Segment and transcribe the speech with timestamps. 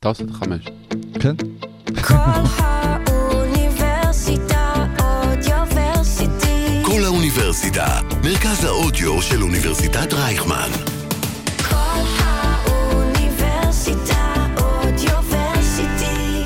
[0.00, 0.64] אתה עושה את החמש.
[1.20, 1.34] כן?
[2.02, 2.14] כל
[3.06, 6.82] האוניברסיטה אודיוורסיטי.
[6.84, 10.68] כל האוניברסיטה, מרכז האודיו של אוניברסיטת רייכמן.
[11.68, 16.44] כל האוניברסיטה אודיוורסיטי.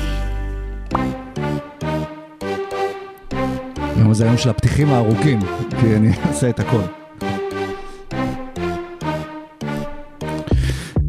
[3.95, 5.39] היום זה היום של הפתיחים הארוכים,
[5.81, 7.02] כי אני עושה את הכל.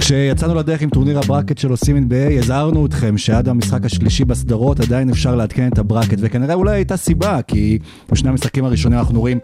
[0.06, 4.80] כשיצאנו לדרך עם טורניר ה bracket של עושים NBA, הזהרנו אתכם שעד המשחק השלישי בסדרות
[4.80, 7.78] עדיין אפשר לעדכן את ה bracket, וכנראה אולי הייתה סיבה, כי
[8.12, 9.38] בשני המשחקים הראשונים אנחנו רואים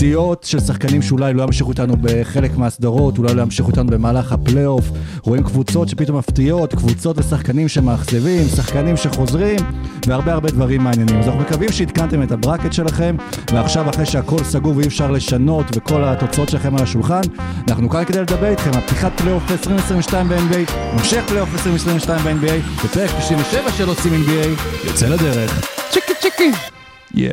[0.00, 4.90] פציעות של שחקנים שאולי לא ימשיכו איתנו בחלק מהסדרות, אולי לא ימשיכו איתנו במהלך הפלייאוף,
[5.22, 9.58] רואים קבוצות שפתאום מפתיעות, קבוצות ושחקנים שמאכזבים, שחקנים שחוזרים,
[10.06, 11.18] והרבה הרבה דברים מעניינים.
[11.18, 13.16] אז אנחנו מקווים שעדכנתם את ה bracket שלכם,
[13.52, 17.22] ועכשיו אחרי שהכל סגור ואי אפשר לשנות וכל התוצאות שלכם על השולחן,
[17.68, 23.10] אנחנו כאן כדי לדבר איתכם על פתיחת פלייאוף 2022 ב-NBA, המשך פלייאוף 2022 ב-NBA, בפרק
[23.18, 25.66] 97 של עושים NBA, יוצא לדרך.
[25.90, 26.52] צ'יקי צ'יקי.
[27.14, 27.32] יא.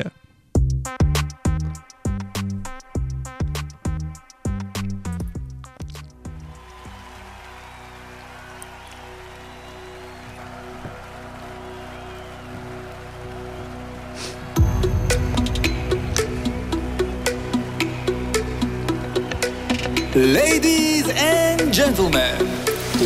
[20.18, 22.38] Ladies and gentlemen,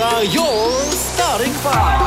[0.00, 0.70] are your
[1.06, 2.00] starting five.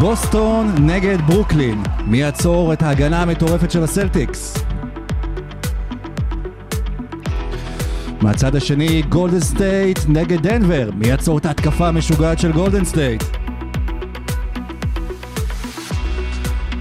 [0.00, 4.58] בוסטון נגד ברוקלין, מי יעצור את ההגנה המטורפת של הסלטיקס?
[8.22, 13.22] מהצד השני, גולדן סטייט נגד דנבר, מי יעצור את ההתקפה המשוגעת של גולדן סטייט?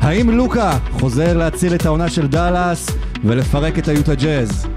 [0.01, 2.89] האם לוקה חוזר להציל את העונה של דאלאס
[3.23, 4.67] ולפרק את היוטה ג'אז?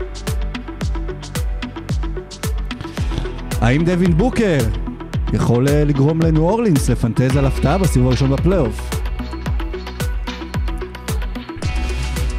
[3.61, 4.59] האם דווין בוקר
[5.33, 8.91] יכול אה, לגרום לניו אורלינס לפנטז על הפתעה בסיבוב הראשון בפלייאוף?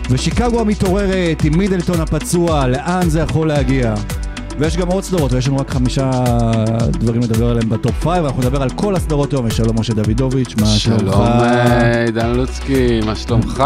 [0.09, 3.93] ושיקגו המתעוררת עם מידלטון הפצוע, לאן זה יכול להגיע?
[4.59, 6.11] ויש גם עוד סדרות, ויש לנו רק חמישה
[6.91, 9.49] דברים לדבר עליהם ב top five, ואנחנו נדבר על כל הסדרות היום.
[9.49, 11.01] שלום משה דוידוביץ', מה שלומך?
[11.01, 13.63] שלום אה, עידן לוצקי, מה שלומך?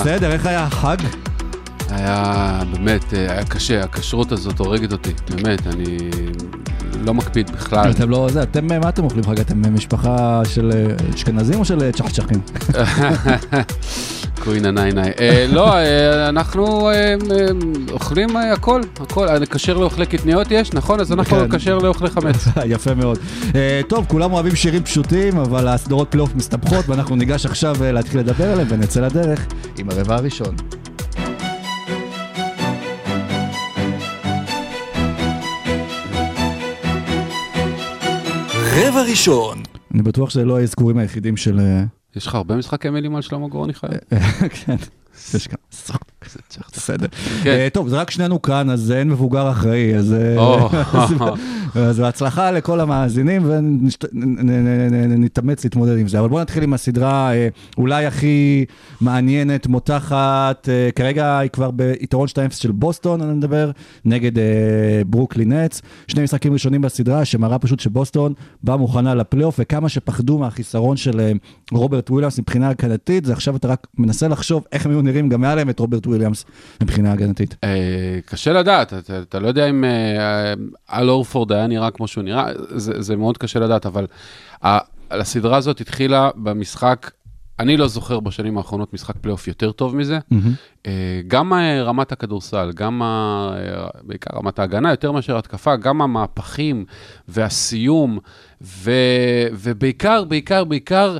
[0.00, 0.96] בסדר, איך היה החג?
[1.90, 5.98] היה באמת, אה, היה קשה, הכשרות הזאת הורגת אותי, באמת, אני
[7.04, 7.90] לא מקפיד בכלל.
[7.90, 9.40] אתם לא, זה, אתם, מה אתם אוכלים חג?
[9.40, 12.40] אתם משפחה של אה, אשכנזים או של צ'חצ'חים?
[14.46, 15.12] קווינה ניי ניי.
[15.20, 17.14] אה, לא, אה, אנחנו אה,
[17.92, 19.26] אוכלים הכל, הכל.
[19.50, 21.00] כשר לאוכלי קטניות יש, נכון?
[21.00, 21.58] אז אנחנו כן.
[21.58, 22.44] כשר לאוכלי חמץ.
[22.74, 23.18] יפה מאוד.
[23.88, 28.66] טוב, כולם אוהבים שירים פשוטים, אבל הסדרות פלייאוף מסתבכות, ואנחנו ניגש עכשיו להתחיל לדבר עליהם,
[28.70, 29.46] ונצא לדרך
[29.78, 30.56] עם הרבע הראשון.
[38.76, 39.62] רבע ראשון.
[39.94, 41.60] אני בטוח שזה לא האזכורים היחידים של...
[42.16, 43.92] אה, יש לך הרבה משחקי מילים על שלמה גורני חייב?
[44.10, 44.16] כן,
[44.46, 44.76] יש כאן.
[46.76, 47.06] בסדר.
[47.42, 47.50] כן.
[47.50, 50.14] אה, טוב, זה רק שנינו כאן, אז אין מבוגר אחראי, אז...
[50.14, 50.66] אה,
[51.98, 53.42] בהצלחה לכל המאזינים,
[54.12, 56.18] ונתאמץ להתמודד עם זה.
[56.18, 58.64] אבל בואו נתחיל עם הסדרה אה, אולי הכי
[59.00, 63.70] מעניינת, מותחת, כרגע היא כבר ביתרון 2-0 של בוסטון, אני מדבר,
[64.04, 64.32] נגד
[65.06, 65.82] ברוקלין נץ.
[66.08, 68.32] שני משחקים ראשונים בסדרה, שמראה פשוט שבוסטון
[68.62, 71.32] באה מוכנה לפלייאוף, וכמה שפחדו מהחיסרון של
[71.72, 75.44] רוברט וויליאמס מבחינה הגנתית, זה עכשיו אתה רק מנסה לחשוב איך הם היו נראים, גם
[75.44, 76.44] היה להם את רוברט וויליאמס
[76.82, 77.56] מבחינה הגנתית.
[77.64, 80.54] אה, קשה לדעת, אתה, אתה לא יודע אם אה,
[80.98, 84.06] אל אורפורד היה נראה כמו שהוא נראה, זה, זה מאוד קשה לדעת, אבל
[85.10, 87.10] הסדרה הזאת התחילה במשחק,
[87.58, 90.18] אני לא זוכר בשנים האחרונות משחק פלייאוף יותר טוב מזה.
[90.86, 90.92] אה,
[91.28, 91.52] גם
[91.84, 93.54] רמת הכדורסל, גם ה-
[94.02, 96.84] בעיקר רמת ההגנה, יותר מאשר התקפה, גם המהפכים
[97.28, 98.18] והסיום,
[98.62, 98.90] ו,
[99.52, 101.16] ובעיקר, בעיקר, בעיקר,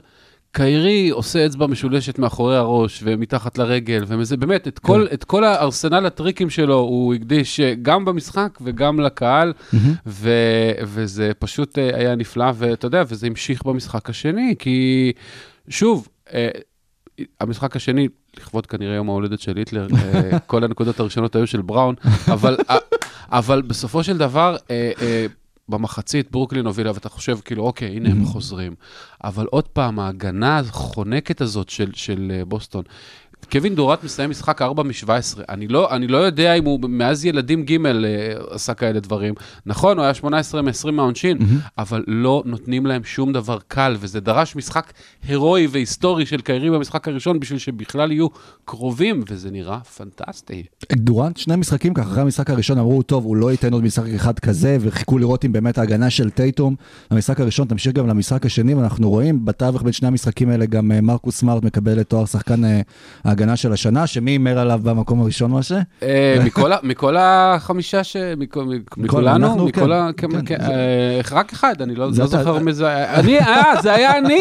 [0.57, 6.07] קיירי עושה אצבע משולשת מאחורי הראש ומתחת לרגל, וזה באמת, את כל, את כל הארסנל
[6.07, 9.53] הטריקים שלו הוא הקדיש אה, גם במשחק וגם לקהל,
[10.07, 10.31] ו,
[10.83, 15.13] וזה פשוט אה, היה נפלא, ואתה יודע, וזה המשיך במשחק השני, כי
[15.69, 16.49] שוב, אה,
[17.41, 19.87] המשחק השני, לכבוד כנראה יום ההולדת של היטלר,
[20.47, 21.95] כל הנקודות הראשונות היו של בראון,
[22.33, 22.57] אבל,
[23.33, 24.57] אבל בסופו של דבר,
[25.69, 28.75] במחצית ברוקלין הובילה, ואתה חושב כאילו, אוקיי, הנה הם חוזרים.
[29.25, 32.85] אבל עוד פעם, ההגנה החונקת הזאת של, של אה, בוסטון,
[33.53, 35.09] קווין דורנט מסיים משחק 4 מ-17.
[35.49, 37.93] אני לא, אני לא יודע אם הוא מאז ילדים ג' אה,
[38.51, 39.35] עשה כאלה דברים.
[39.67, 41.39] נכון, הוא היה 18 מ-20 מהעונשין,
[41.79, 44.93] אבל לא נותנים להם שום דבר קל, וזה דרש משחק
[45.29, 48.27] הירואי והיסטורי של קיירי במשחק הראשון בשביל שבכלל יהיו
[48.65, 50.63] קרובים, וזה נראה פנטסטי.
[50.93, 54.39] דורנט, שני משחקים ככה, אחרי המשחק הראשון אמרו, טוב, הוא לא ייתן עוד משחק אחד
[54.39, 56.75] כזה, וחיכו לראות אם באמת ההגנה של טייטום,
[57.11, 61.01] המשחק הראשון תמשיך גם למשחק השני, ואנחנו רואים בתווך בין שני המשחקים האלה, גם אה,
[61.01, 62.81] מרקוס סמארט מקבל את תואר שחקן אה,
[63.37, 65.81] ההגנה של השנה, שמי הימר עליו במקום הראשון, משה?
[66.03, 66.37] אה,
[66.83, 68.17] מכל החמישה ש...
[68.37, 69.67] מכ- מכ- מכולנו?
[69.67, 70.11] מכל כן, ה...
[70.17, 73.15] כן, כן, כן, זה- אה, רק אחד, אני לא זה לא אתה- זוכר זה היה.
[73.21, 74.41] אני, אה, זה היה אני!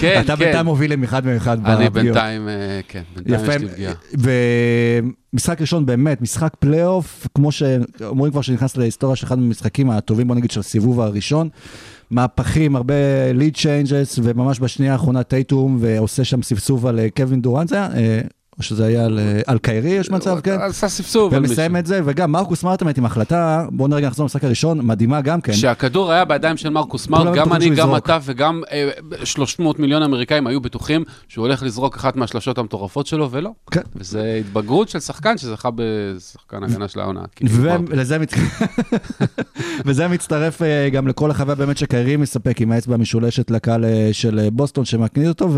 [0.00, 0.44] כן, אתה כן.
[0.44, 1.94] בינתיים מוביל עם אחד מאחד אני בפגיעות.
[2.16, 3.92] בינתיים, אה, כן, בינתיים יש לי פגיעה.
[5.32, 10.34] ומשחק ראשון באמת, משחק פלייאוף, כמו שאומרים כבר שנכנס להיסטוריה של אחד מהמשחקים הטובים, בוא
[10.36, 11.48] נגיד, של הסיבוב הראשון.
[12.10, 12.94] מהפכים, הרבה
[13.34, 17.76] lead changes, וממש בשנייה האחרונה טייטום, ועושה שם ספין מוב על אה, קווין דורנט, זה
[17.76, 18.20] היה?
[18.60, 20.56] אה, או שזה היה על, אה, על קיירי, יש מצב, כן?
[20.60, 21.52] עשה ספין מוב על מישהו.
[21.52, 25.40] ומסיים את זה, וגם מרקוס סמארט עם החלטה, בואו רגע נחזור למשחק הראשון, מדהימה גם
[25.40, 25.52] כן.
[25.52, 27.96] כשהכדור היה בידיים של מרקוס סמארט, גם אני, גם.
[27.96, 28.90] אתה וגם אה,
[29.24, 33.50] 300 מיליון אמריקאים היו בטוחים שהוא הולך לזרוק אחת מהשלשות המטורפות שלו, ולא.
[33.70, 33.80] כן.
[33.96, 37.20] וזה התבגרות של שחקן שזכה בשחקן הגנה של העונה.
[37.36, 37.52] כאילו.
[39.86, 44.38] וזה מצטרף אה, גם לכל החוויה באמת שקיירי מספק עם האצבע המשולשת לקהל אה, של
[44.38, 45.48] אה, בוסטון שמקנית אותו,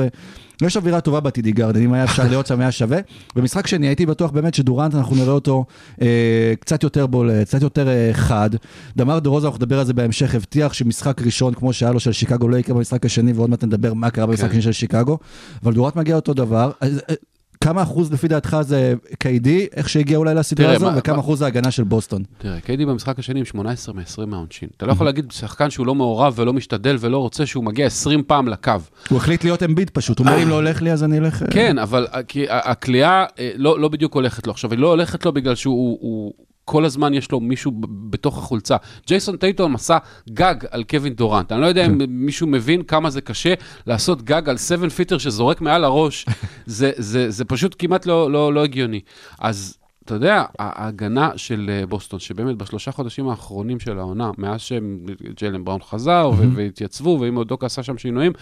[0.60, 2.98] ויש אווירה טובה בטידי גרדן, אם היה אפשר להיות שם היה שווה.
[3.36, 5.64] במשחק שני הייתי בטוח באמת שדורנט אנחנו נראה אותו
[6.02, 8.50] אה, קצת יותר בולט, קצת יותר אה, חד.
[8.96, 12.12] דמר דה רוזה, אנחנו נדבר על זה בהמשך, הבטיח שמשחק ראשון כמו שהיה לו של
[12.12, 14.50] שיקגו לא יקרה במשחק השני, ועוד מעט נדבר מה קרה במשחק כן.
[14.50, 15.18] השני של שיקגו,
[15.62, 16.70] אבל דורנט מגיע אותו דבר.
[16.80, 17.14] אז, אה,
[17.62, 18.94] כמה אחוז לפי דעתך זה
[19.24, 22.22] קיידי, איך שהגיע אולי לסדרה הזו, מה- וכמה מה- אחוז ההגנה של בוסטון?
[22.38, 24.68] תראה, קיידי במשחק השני עם 18 מ-20 מהעונשין.
[24.76, 28.22] אתה לא יכול להגיד שחקן שהוא לא מעורב ולא משתדל ולא רוצה שהוא מגיע 20
[28.26, 28.72] פעם לקו.
[29.08, 31.42] הוא החליט להיות אמביט פשוט, הוא אומר אם לא הולך לי אז אני אלך...
[31.42, 32.06] אה, כן, אבל
[32.50, 34.52] הקליעה אה, לא לא בדיוק הולכת לו.
[34.52, 36.32] עכשיו, היא לא הולכת לו בגלל שהוא...
[36.64, 37.72] כל הזמן יש לו מישהו
[38.10, 38.76] בתוך החולצה.
[39.06, 39.98] ג'ייסון טייטום עשה
[40.30, 41.52] גג על קווין דורנט.
[41.52, 43.54] אני לא יודע אם מישהו מבין כמה זה קשה
[43.86, 46.26] לעשות גג על 7 footer שזורק מעל הראש.
[46.66, 49.00] זה, זה, זה פשוט כמעט לא, לא, לא הגיוני.
[49.40, 55.64] אז אתה יודע, ההגנה של אה, בוסטון, שבאמת בשלושה חודשים האחרונים של העונה, מאז שג'יילן
[55.64, 58.32] בראון חזר ו- והתייצבו, ואם עוד דוקה עשה שם שינויים,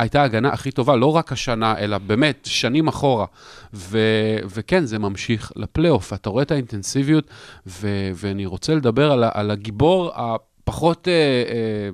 [0.00, 3.26] הייתה ההגנה הכי טובה, לא רק השנה, אלא באמת שנים אחורה.
[3.74, 7.24] ו- וכן, זה ממשיך לפלייאוף, אתה רואה את האינטנסיביות,
[7.66, 11.08] ו- ואני רוצה לדבר על, על הגיבור הפחות...
[11.08, 11.90] אה, אה,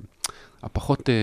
[0.63, 1.13] הפחות אה,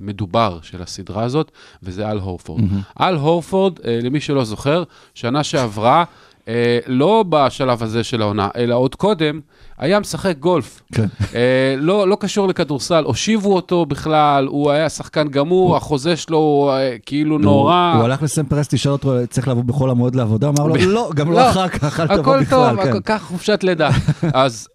[0.00, 1.50] מדובר של הסדרה הזאת,
[1.82, 2.62] וזה אל הורפורד.
[3.00, 4.82] אל הורפורד, אה, למי שלא זוכר,
[5.14, 6.04] שנה שעברה,
[6.48, 9.40] אה, לא בשלב הזה של העונה, אלא עוד קודם,
[9.78, 10.82] היה משחק גולף.
[10.94, 11.06] כן.
[11.34, 16.96] אה, לא, לא קשור לכדורסל, הושיבו אותו בכלל, הוא היה שחקן גמור, החוזה שלו אה,
[17.06, 17.92] כאילו נורא.
[17.96, 21.30] הוא הלך לסם פרסטי, שאל אותו, צריך לבוא בכל המועד לעבודה, אמר לו, לא, גם
[21.32, 22.88] לא לא, אחר כך, אל תבוא הכל בכלל, טוב, כן.
[22.90, 23.90] הכל- קח חופשת לידה.
[24.34, 24.68] אז,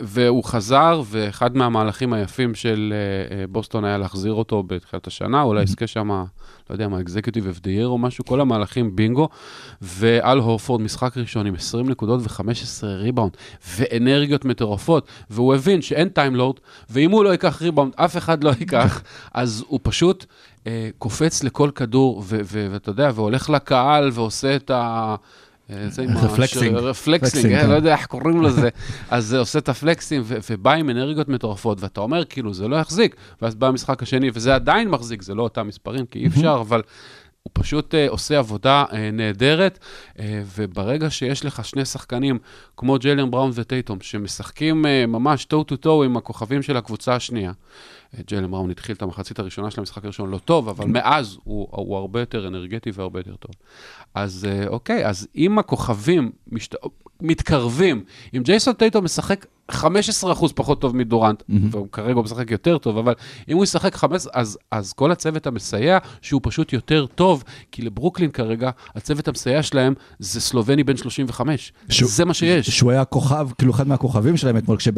[0.00, 5.62] והוא חזר, ואחד מהמהלכים היפים של אה, אה, בוסטון היה להחזיר אותו בתחילת השנה, אולי
[5.62, 9.28] יזכה שם, לא יודע מה, אקזקיוטיב אף דייר או משהו, כל המהלכים בינגו,
[9.82, 13.36] ואל הורפורד, משחק ראשון עם 20 נקודות ו-15 ריבאונד,
[13.76, 16.56] ואנרגיות מטורפות, והוא הבין שאין טיימלורד,
[16.90, 19.02] ואם הוא לא ייקח ריבאונד, אף אחד לא ייקח,
[19.34, 20.24] אז הוא פשוט
[20.66, 25.14] אה, קופץ לכל כדור, ואתה יודע, והולך לקהל ועושה את ה...
[25.72, 26.76] אה, ה flexing.
[26.76, 27.70] Flexing, אה, כן.
[27.70, 28.68] לא יודע איך קוראים לזה.
[29.10, 32.68] אז זה עושה את ה flexing ו- ובא עם אנרגיות מטורפות, ואתה אומר, כאילו, זה
[32.68, 33.16] לא יחזיק.
[33.42, 36.82] ואז בא המשחק השני, וזה עדיין מחזיק, זה לא אותם מספרים, כי אי אפשר, אבל
[37.42, 39.78] הוא פשוט אה, עושה עבודה אה, נהדרת,
[40.16, 40.20] אה,
[40.56, 42.38] וברגע שיש לך שני שחקנים
[42.76, 47.52] כמו ג'יילן בראון וטייטום, שמשחקים אה, ממש טו טו טו עם הכוכבים של הקבוצה השנייה,
[48.26, 51.96] ג'יילן בראון התחיל את המחצית הראשונה של המשחק הראשון לא טוב, אבל מאז הוא, הוא
[51.96, 53.50] הרבה יותר אנרגטי והרבה יותר טוב.
[54.14, 56.74] אז אה, אוקיי, אז אם הכוכבים משת...
[57.24, 58.04] מתקרבים,
[58.36, 59.74] אם ג'ייסון טייטום משחק 15%
[60.54, 63.14] פחות טוב מדורנט, והוא כרגע הוא משחק יותר טוב, אבל
[63.48, 68.30] אם הוא ישחק 15, אז, אז כל הצוות המסייע, שהוא פשוט יותר טוב, כי לברוקלין
[68.30, 71.72] כרגע, הצוות המסייע שלהם זה סלובני בן 35.
[71.88, 72.70] שהוא- זה מה שיש.
[72.70, 74.92] שהוא היה כוכב, כאילו אחד מהכוכבים שלהם אתמול, כשב...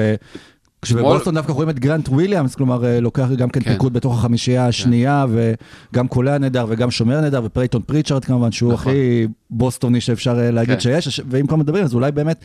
[0.85, 3.73] כשבבוסטון דווקא רואים את גרנט וויליאמס, כלומר אה, לוקח גם כן כן.
[3.73, 8.93] פיקוד בתוך החמישייה השנייה, וגם קולע נהדר וגם שומר נהדר, ופייטון פריצ'ארד כמובן, שהוא נכון.
[8.93, 10.81] הכי בוסטוני שאפשר אה, להגיד כן.
[10.81, 12.45] שיש, ואם כבר מדברים, אז אולי באמת,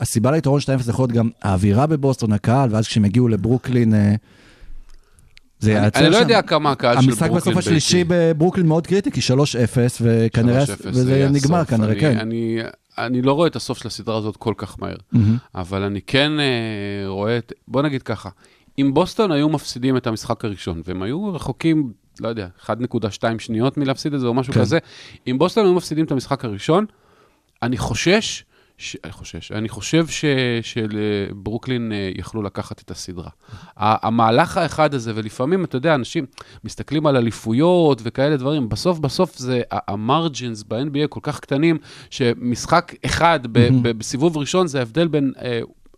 [0.00, 4.14] הסיבה ליתרון 2-0 זה יכול להיות גם האווירה בבוסטון, הקהל, ואז כשהם הגיעו לברוקלין, אה,
[5.58, 6.22] זה אני, ייעצר אני לא שם.
[6.22, 9.22] יודע כמה הקהל של המשחק ברוקלין בסוף השלישי בברוקלין מאוד קריטי, כי 3-0,
[10.00, 11.64] וכנראה, 3-0 וזה נגמר.
[11.64, 12.68] כנראה, אני, כן.
[12.98, 15.36] אני, לא רואה את הסוף של הסדרה הזאת כל כך מהר, מהמם.
[15.54, 17.52] אבל אני כן אה, רואה את...
[17.68, 18.30] בוא נגיד ככה,
[18.78, 22.68] אם בוסטון היו מפסידים את המשחק הראשון, והם היו רחוקים לא יודע, 1.2
[23.38, 24.60] שניות מלהפסיד את זה או משהו כן.
[24.60, 24.78] כזה.
[25.26, 26.86] אם בוסטון היו מפסידים את המשחק הראשון,
[27.62, 28.44] אני חושש,
[28.78, 28.96] ש...
[29.04, 30.24] אני חושש, אני חושב ש...
[30.62, 33.30] שלברוקלין אה, יכלו לקחת את הסדרה.
[33.76, 36.26] המהלך האחד הזה, ולפעמים, אתה יודע, אנשים
[36.64, 41.78] מסתכלים על אליפויות וכאלה דברים, בסוף בסוף זה, המרג'ינס ב-NBA כל כך קטנים,
[42.10, 45.32] שמשחק אחד ב- ב- בסיבוב ראשון זה ההבדל בין...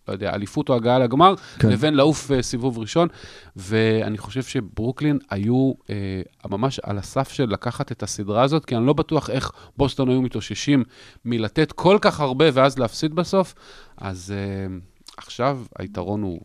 [0.08, 1.42] לא יודע, אליפות או הגעה לגמר, כן.
[1.58, 1.68] כן.
[1.68, 3.08] לבין לעוף אה, סיבוב ראשון.
[3.56, 8.86] ואני חושב שברוקלין היו אה, ממש על הסף של לקחת את הסדרה הזאת, כי אני
[8.86, 10.84] לא בטוח איך בוסטון היו מתאוששים
[11.24, 13.54] מלתת כל כך הרבה ואז להפסיד בסוף.
[13.96, 14.76] אז אה,
[15.16, 16.40] עכשיו היתרון הוא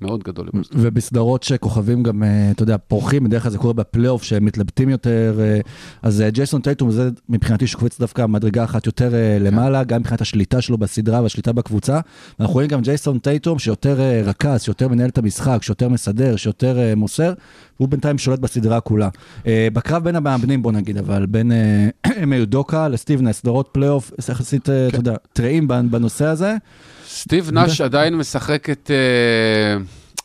[0.00, 0.80] מאוד גדול לבוסטון.
[0.82, 5.40] ובסדרות שכוכבים גם, אה, אתה יודע, פורחים, בדרך כלל זה קורה בפלייאוף, שהם מתלבטים יותר.
[5.40, 5.60] אה,
[6.02, 10.20] אז אה, ג'ייסון טייטום, זה מבחינתי שקופץ דווקא מדרגה אחת יותר אה, למעלה, גם מבחינת
[10.20, 12.00] השליטה שלו בסדרה והשליטה בקבוצה.
[12.38, 17.32] ואנחנו רואים גם ג'ייסון טייטום, שיותר רכז, שיותר מנהל את המשחק, שיותר מסדר, שיותר מוסר,
[17.80, 19.08] והוא בינתיים שולט בסדרה כולה.
[19.46, 24.62] בקרב בין המאמנים, בוא נגיד, אבל בין אה, אימה יודוקה לסטיב נאש, סדרות פלייאוף, יחסית,
[24.62, 26.56] אתה יודע, טריים בנושא הזה.
[27.14, 29.82] סטיב נאש עדיין משחק את אה,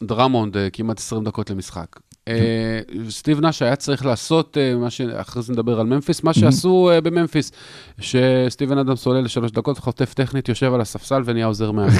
[0.07, 1.99] דראמונד אה, כמעט 20 דקות למשחק.
[2.29, 5.01] אה, סטיב נאש היה צריך לעשות, אה, מה ש...
[5.01, 7.51] אחרי זה נדבר על ממפיס, מה שעשו אה, בממפיס,
[7.99, 11.93] שסטיבן אדמס עולה לשלוש דקות, חוטף טכנית, יושב על הספסל ונהיה עוזר מאמן.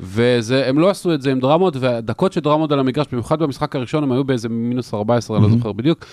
[0.00, 4.02] והם לא עשו את זה עם דרמונד, והדקות של דרמונד על המגרש, במיוחד במשחק הראשון,
[4.02, 6.04] הם היו באיזה מינוס 14, אני לא זוכר בדיוק,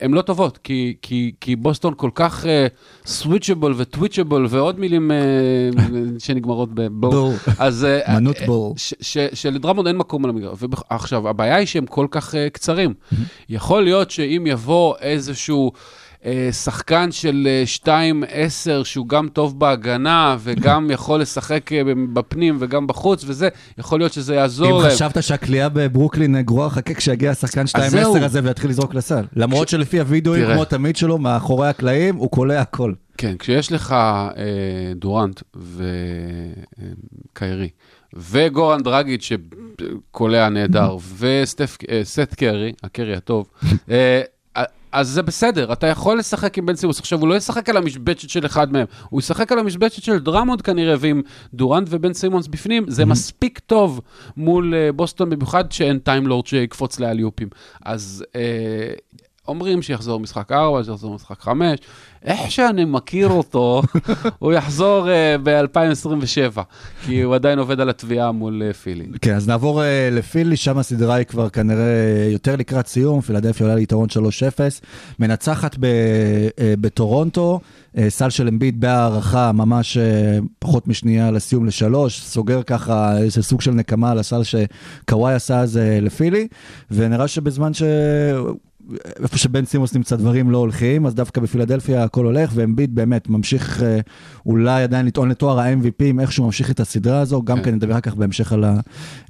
[0.00, 2.46] הם לא טובות, כי, כי, כי בוסטון כל כך
[3.06, 5.10] סוויצ'בול וטוויצ'בול ועוד מילים
[6.24, 7.32] שנגמרות בבור.
[8.08, 8.74] מנות בור.
[8.76, 10.58] ש- ש- שלדרמונד אין מקום על המגרש.
[10.90, 12.34] עכשיו, הבעיה היא שהם כל כך
[12.74, 12.94] uh, קצרים.
[13.48, 15.72] יכול להיות שאם יבוא איזשהו
[16.20, 17.48] uh, שחקן של
[17.82, 21.74] uh, 2-10, שהוא גם טוב בהגנה, וגם יכול לשחק uh,
[22.12, 24.94] בפנים וגם בחוץ, וזה, יכול להיות שזה יעזור אם להם.
[24.94, 28.16] חשבת שהקליעה בברוקלין גרועה, חכה כשיגיע השחקן 2-10 זהו.
[28.16, 29.24] הזה ויתחיל לזרוק לסל.
[29.36, 30.54] למרות שלפי הווידאוים.
[30.54, 32.92] כמו תמיד שלו, מאחורי הקלעים, הוא קולע הכל.
[33.18, 35.42] כן, כשיש לך אה, דורנט
[37.32, 37.68] וקיירי,
[38.16, 43.46] וגורן דרגיץ' שקולע נהדר, וסת' קרי, הקרי הטוב,
[43.90, 44.22] אה,
[44.94, 47.00] אז זה בסדר, אתה יכול לשחק עם בן סימונס.
[47.00, 50.62] עכשיו, הוא לא ישחק על המשבצת של אחד מהם, הוא ישחק על המשבצת של דרמונד
[50.62, 51.22] כנראה, ועם
[51.54, 54.00] דורנט ובן סימונס בפנים, זה מספיק טוב
[54.36, 57.48] מול אה, בוסטון, במיוחד שאין טיימלורד שיקפוץ לאליופים.
[57.84, 58.40] אז אה,
[59.48, 61.78] אומרים שיחזור משחק 4, שיחזור משחק 5,
[62.24, 63.82] איך שאני מכיר אותו,
[64.38, 65.10] הוא יחזור אה,
[65.42, 66.60] ב-2027,
[67.04, 69.06] כי הוא עדיין עובד על התביעה מול אה, פילי.
[69.22, 73.76] כן, אז נעבור אה, לפילי, שם הסדרה היא כבר כנראה יותר לקראת סיום, פילדלפיה עולה
[73.76, 74.14] ליתרון 3-0,
[75.18, 77.60] מנצחת ב, אה, בטורונטו,
[77.96, 83.60] uh, סל של אמביט בהערכה ממש uh, פחות משנייה לסיום לשלוש, סוגר ככה איזה סוג
[83.60, 86.48] של נקמה על הסל שקוואי עשה אז uh, לפילי,
[86.90, 87.82] ונראה שבזמן ש...
[89.22, 93.82] איפה שבן סימוס נמצא דברים לא הולכים, אז דווקא בפילדלפיה הכל הולך, ואמביט באמת ממשיך
[93.82, 94.00] אה,
[94.46, 97.64] אולי עדיין לטעון לתואר ה-MVP, איך שהוא ממשיך את הסדרה הזו, גם כן.
[97.64, 98.80] כן נדבר אחר כך בהמשך על, ה,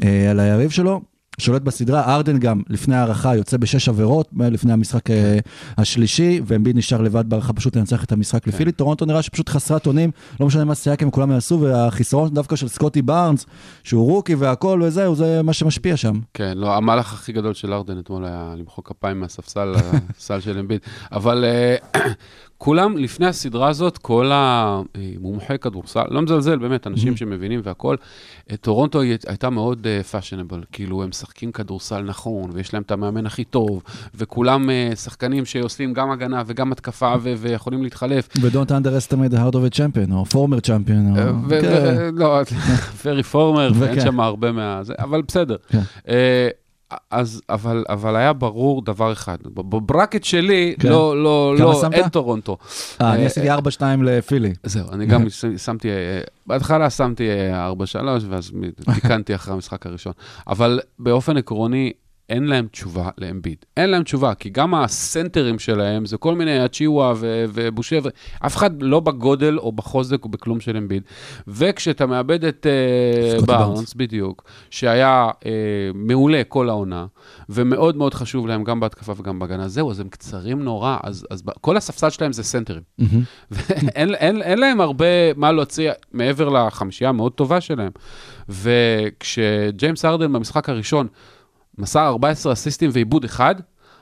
[0.02, 1.13] אה, על היריב שלו.
[1.38, 5.38] שולט בסדרה, ארדן גם לפני ההערכה יוצא בשש עבירות, אה, לפני המשחק אה,
[5.78, 8.72] השלישי, ואמביט נשאר לבד בהארכה פשוט לנצח את המשחק לפילי.
[8.72, 10.10] טורונטו נראה שפשוט חסרת אונים,
[10.40, 13.46] לא משנה מה סיאקם כולם יעשו, והחיסרון דווקא של סקוטי בארנס,
[13.82, 16.20] שהוא רוקי והכל וזהו, זה מה שמשפיע שם.
[16.34, 19.74] כן, לא, המהלך הכי גדול של הארדן אתמול היה למחוא כפיים מהספסל
[20.18, 20.86] לסל של אמביט.
[21.12, 21.98] אבל אה,
[22.58, 27.96] כולם, לפני הסדרה הזאת, כל המומחי כדורסל, לא מזלזל, באמת, אנשים שמבינים והכול,
[28.50, 33.44] אה, טורונטו הייתה מאוד fashionable, כאילו, הם משחקים כדורסל נכון, ויש להם את המאמן הכי
[33.44, 33.82] טוב,
[34.14, 38.28] וכולם uh, שחקנים שעושים גם הגנה וגם התקפה ו- ויכולים להתחלף.
[38.40, 41.34] ו-Don't underestimate the heart of a champion, או former champion, אה, או...
[41.60, 42.14] כן.
[42.14, 42.40] לא,
[43.02, 44.00] פרי פורמר, ואין.
[44.00, 44.80] שם הרבה מה...
[44.98, 45.56] אבל בסדר.
[46.94, 50.88] אה, אז, אבל, אבל היה ברור דבר אחד, בברקט שלי, כן.
[50.88, 51.94] לא, לא, לא, שמת?
[51.94, 52.56] אין טורונטו.
[53.00, 53.56] אה, אני אה, עשיתי 4-2
[54.02, 54.52] לפילי.
[54.62, 55.24] זהו, אני גם
[55.66, 57.74] שמתי, אה, בהתחלה שמתי אה, 4-3,
[58.28, 58.52] ואז
[58.94, 60.12] תיקנתי אחרי המשחק הראשון.
[60.46, 61.92] אבל באופן עקרוני,
[62.28, 63.56] אין להם תשובה לאמביד.
[63.76, 67.98] אין להם תשובה, כי גם הסנטרים שלהם זה כל מיני אצ'יווה ובושה,
[68.46, 71.02] אף אחד לא בגודל או בחוזק או בכלום של אמביד.
[71.48, 73.94] וכשאתה מאבד את אה, סקוטי בארנס.
[73.94, 75.50] בדיוק, שהיה אה,
[75.94, 77.06] מעולה כל העונה,
[77.48, 81.42] ומאוד מאוד חשוב להם גם בהתקפה וגם בהגנה, זהו, אז הם קצרים נורא, אז, אז
[81.60, 82.82] כל הספסל שלהם זה סנטרים.
[83.50, 87.90] ואין אין, אין להם הרבה מה להוציא מעבר לחמישייה המאוד טובה שלהם.
[88.48, 91.06] וכשג'יימס הארדן במשחק הראשון
[91.78, 93.54] מסר 14 אסיסטים ואיבוד אחד,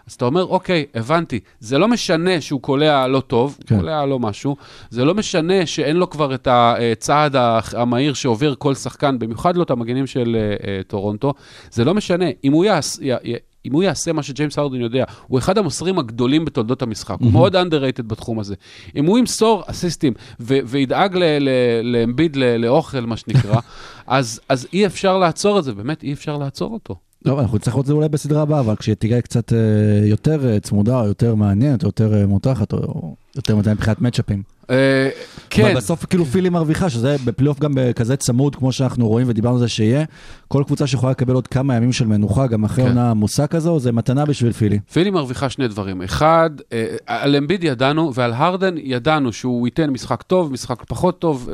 [0.06, 3.78] אז אתה אומר, אוקיי, הבנתי, זה לא משנה שהוא קולע לא טוב, כן.
[3.78, 4.56] קולע לא משהו,
[4.90, 7.36] זה לא משנה שאין לו כבר את הצעד
[7.72, 11.34] המהיר שעובר כל שחקן, במיוחד לא את המגנים של אה, אה, טורונטו,
[11.70, 15.04] זה לא משנה, אם הוא יעש, י, י, אם הוא יעשה מה שג'יימס הרדן יודע,
[15.26, 18.54] הוא אחד המוסרים הגדולים בתולדות המשחק, הוא מאוד underrated בתחום הזה.
[18.96, 23.60] אם הוא ימסור אסיסטים ו- וידאג ל- ל- לאמביד ל- לאוכל, מה שנקרא,
[24.06, 26.96] אז, אז אי אפשר לעצור את זה, באמת אי אפשר לעצור אותו.
[27.24, 29.58] לא, אנחנו נצטרך לראות את זה אולי בסדרה הבאה, אבל כשתהיה קצת אה,
[30.06, 34.42] יותר אה, צמודה, או יותר מעניינת, או יותר אה, מותחת, או יותר מדי מבחינת מצ'אפים.
[34.72, 35.08] אה,
[35.50, 39.54] כן, אבל בסוף כאילו פילי מרוויחה, שזה בפלייאוף גם כזה צמוד, כמו שאנחנו רואים ודיברנו
[39.54, 40.04] על זה שיהיה,
[40.48, 42.90] כל קבוצה שיכולה לקבל עוד כמה ימים של מנוחה, גם אחרי כן.
[42.90, 44.78] עונה עמוסה כזו, זה מתנה בשביל פילי.
[44.92, 46.02] פילי מרוויחה שני דברים.
[46.02, 51.48] אחד, אה, על אמביד ידענו, ועל הרדן ידענו שהוא ייתן משחק טוב, משחק פחות טוב,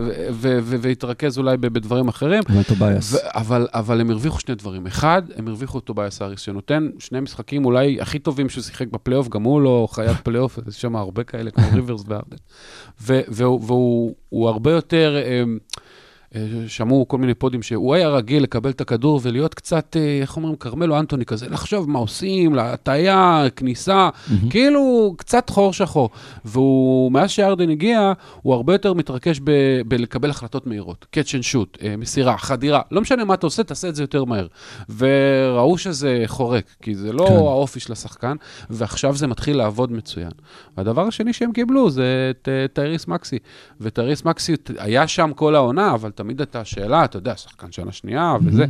[0.80, 2.42] ויתרכז אולי בדברים אחרים.
[2.48, 3.16] אבל טובייס.
[3.74, 4.86] אבל הם הרוויחו שני דברים.
[4.86, 9.28] אחד, הם הרוויחו את טוביאס האריס, שנותן שני משחקים אולי הכי טובים שהוא שיחק בפלייאוף,
[9.28, 12.36] גם הוא לא חיית פלייאוף, יש שם הרבה כאלה כמו ריברס והרדן.
[13.28, 15.42] והוא, והוא הוא הרבה יותר, אה,
[16.66, 20.56] שמעו כל מיני פודים שהוא היה רגיל לקבל את הכדור ולהיות קצת, אה, איך אומרים,
[20.56, 24.08] כרמלו אנטוני כזה, לחשוב מה עושים, להטעיה, כניסה,
[24.50, 26.10] כאילו קצת חור שחור.
[26.44, 31.06] והוא, מאז שארדן הגיע, הוא הרבה יותר מתרכש ב- בלקבל החלטות מהירות.
[31.16, 34.24] catch and shoot, אה, מסירה, חדירה, לא משנה מה אתה עושה, תעשה את זה יותר
[34.24, 34.46] מהר.
[34.96, 37.34] וראו שזה חורק, כי זה לא כן.
[37.34, 38.36] האופי של השחקן,
[38.70, 40.30] ועכשיו זה מתחיל לעבוד מצוין.
[40.76, 43.38] והדבר השני שהם קיבלו זה את אה, טייריס מקסי.
[43.80, 48.36] וטייריס מקסי היה שם כל העונה, אבל תמיד הייתה שאלה, אתה יודע, שחקן שנה שנייה
[48.44, 48.64] וזה.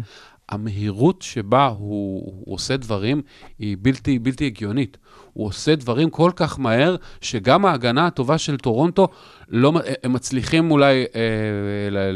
[0.49, 3.23] המהירות שבה הוא, הוא עושה דברים
[3.59, 4.97] היא בלתי, בלתי הגיונית.
[5.33, 9.09] הוא עושה דברים כל כך מהר, שגם ההגנה הטובה של טורונטו,
[9.49, 12.11] לא, הם מצליחים אולי אה,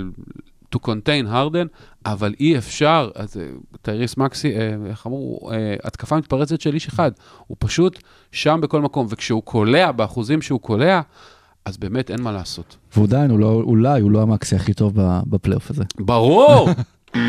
[0.75, 1.67] to contain הרדן,
[2.07, 3.47] אבל אי אפשר, אז אה,
[3.83, 7.13] טייריז מקסי, אה, איך אמרו, אה, התקפה מתפרצת של איש אחד.
[7.47, 11.01] הוא פשוט שם בכל מקום, וכשהוא קולע, באחוזים שהוא קולע,
[11.65, 12.77] אז באמת אין מה לעשות.
[12.95, 15.85] והוא עדיין, הוא לא, אולי הוא לא המקסי הכי טוב ב- בפלייאוף הזה.
[16.01, 16.69] ברור!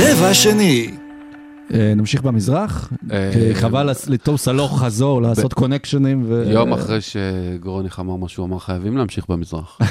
[0.00, 0.90] רבע שני.
[1.74, 6.24] אה, נמשיך במזרח, אה, חבל לטוס הלוך חזור, לעשות קונקשנים.
[6.28, 9.78] ו- יום אחרי שגרוניך אמר מה שהוא אמר, חייבים להמשיך במזרח.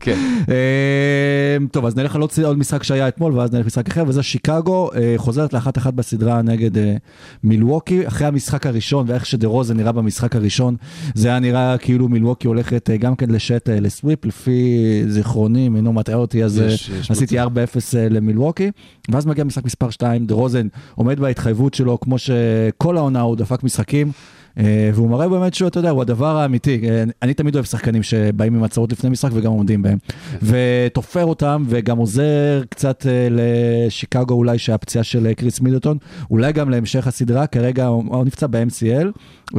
[0.00, 0.16] כן.
[0.48, 4.90] אה, טוב, אז נלך על עוד משחק שהיה אתמול, ואז נלך למשחק אחר, וזה שיקגו,
[4.94, 6.94] אה, חוזרת לאחת אחת בסדרה נגד אה,
[7.44, 10.76] מילווקי, אחרי המשחק הראשון, ואיך שדה רוזן נראה במשחק הראשון,
[11.14, 14.76] זה היה נראה כאילו מילווקי הולכת אה, גם כן לשט לסוויפ, לפי
[15.08, 17.58] זיכרוני, אם אינו מטעה אותי, אז יש- יש עשיתי מצב.
[17.58, 18.70] 4-0 אה, למילווקי,
[19.10, 23.62] ואז מגיע משחק מספר 2, דה רוזן עומד בהתחייבות שלו, כמו שכל העונה הוא דפק
[23.62, 24.12] משחקים.
[24.58, 26.80] אה, והוא מראה באמת שהוא, אתה יודע, הוא הדבר האמיתי.
[26.88, 29.98] אה, אני תמיד אוהב שחקנים שבאים עם הצהרות לפני משחק וגם עומדים בהם.
[30.42, 35.98] ותופר אותם, וגם עוזר קצת אה, לשיקגו אולי שהפציעה של קריס מידלטון,
[36.30, 39.06] אולי גם להמשך הסדרה, כרגע הוא נפצע ב-MCL,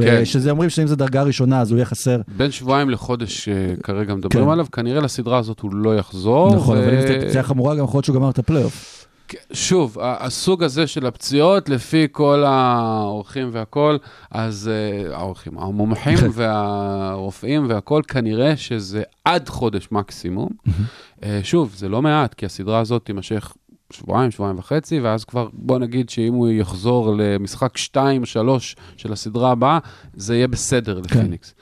[0.00, 0.24] כן.
[0.24, 2.20] שזה אומרים שאם זה דרגה ראשונה אז הוא יהיה חסר.
[2.36, 3.48] בין שבועיים לחודש
[3.82, 4.50] כרגע מדברים כן.
[4.50, 6.54] עליו, כנראה לסדרה הזאת הוא לא יחזור.
[6.56, 9.06] נכון, ו- אבל אם זו פציעה חמורה גם יכול להיות שהוא גמר את הפלייאוף.
[9.52, 13.96] שוב, הסוג הזה של הפציעות, לפי כל האורחים והכל,
[14.30, 20.48] אז אה, האורחים, המומחים והרופאים והכל, כנראה שזה עד חודש מקסימום.
[21.24, 23.52] אה, שוב, זה לא מעט, כי הסדרה הזאת תימשך
[23.92, 27.78] שבועיים, שבועיים וחצי, ואז כבר, בוא נגיד שאם הוא יחזור למשחק 2-3
[28.96, 29.78] של הסדרה הבאה,
[30.14, 31.54] זה יהיה בסדר לפיניקס.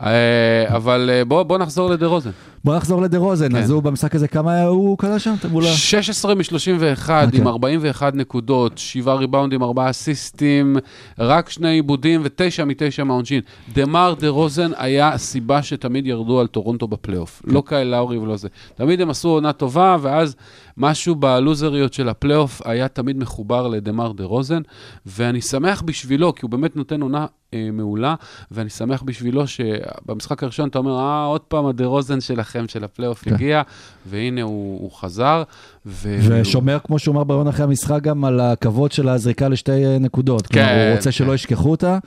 [0.00, 2.30] אה, אבל בוא, בוא נחזור לדה רוזן.
[2.66, 3.56] בוא נחזור לדה רוזן, כן.
[3.56, 5.34] אז הוא במשחק הזה, כמה הוא קלע שם?
[5.50, 7.40] מול ה- 16 מ-31 אוקיי.
[7.40, 10.76] עם 41 נקודות, 7 ריבאונדים, 4 אסיסטים,
[11.18, 13.40] רק שני איבודים ו-9 מ-9 מהעונשין.
[13.72, 17.42] דמר דה רוזן היה הסיבה שתמיד ירדו על טורונטו בפלייאוף.
[17.46, 17.54] כן.
[17.54, 18.48] לא קייל לאורי ולא זה.
[18.74, 20.36] תמיד הם עשו עונה טובה, ואז
[20.76, 24.62] משהו בלוזריות של הפלייאוף היה תמיד מחובר לדמר דה רוזן,
[25.06, 28.14] ואני שמח בשבילו, כי הוא באמת נותן עונה אה, מעולה,
[28.50, 33.26] ואני שמח בשבילו שבמשחק הראשון אתה אומר, אה, עוד פעם הדה רוזן שלכם, של הפלייאוף.
[33.26, 33.62] הגיע,
[34.06, 35.42] והנה הוא, הוא חזר.
[35.86, 36.18] ו...
[36.22, 40.46] ושומר, כמו שהוא אמר בראיון אחרי המשחק, גם על הכבוד של הזריקה לשתי אה, נקודות.
[40.46, 41.10] כן, כלומר, הוא רוצה כן.
[41.10, 41.98] שלא ישכחו אותה,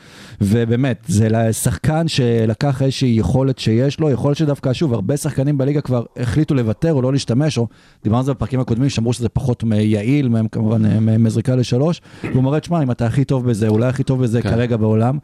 [0.42, 6.04] ובאמת, זה לשחקן שלקח איזושהי יכולת שיש לו, יכולת שדווקא, שוב, הרבה שחקנים בליגה כבר
[6.18, 7.68] החליטו לוותר או לא להשתמש, או
[8.04, 12.44] דיברנו על זה בפרקים הקודמים, שאמרו שזה פחות יעיל, מהם כמובן אה, מזריקה לשלוש, והוא
[12.44, 14.50] מראה, תשמע, אם אתה הכי טוב בזה, אולי הכי טוב בזה כן.
[14.50, 15.18] כרגע בעולם,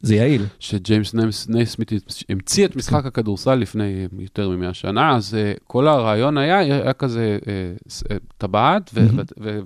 [0.00, 0.44] זה יעיל.
[0.58, 1.92] שג'יימס נייס- נייסמית'
[2.28, 7.38] המציא את משחק הכדורסל לפני יותר מ-100 שנה, אז uh, כל הרעיון היה, היה כזה
[7.42, 7.99] uh,
[8.38, 8.90] טבעת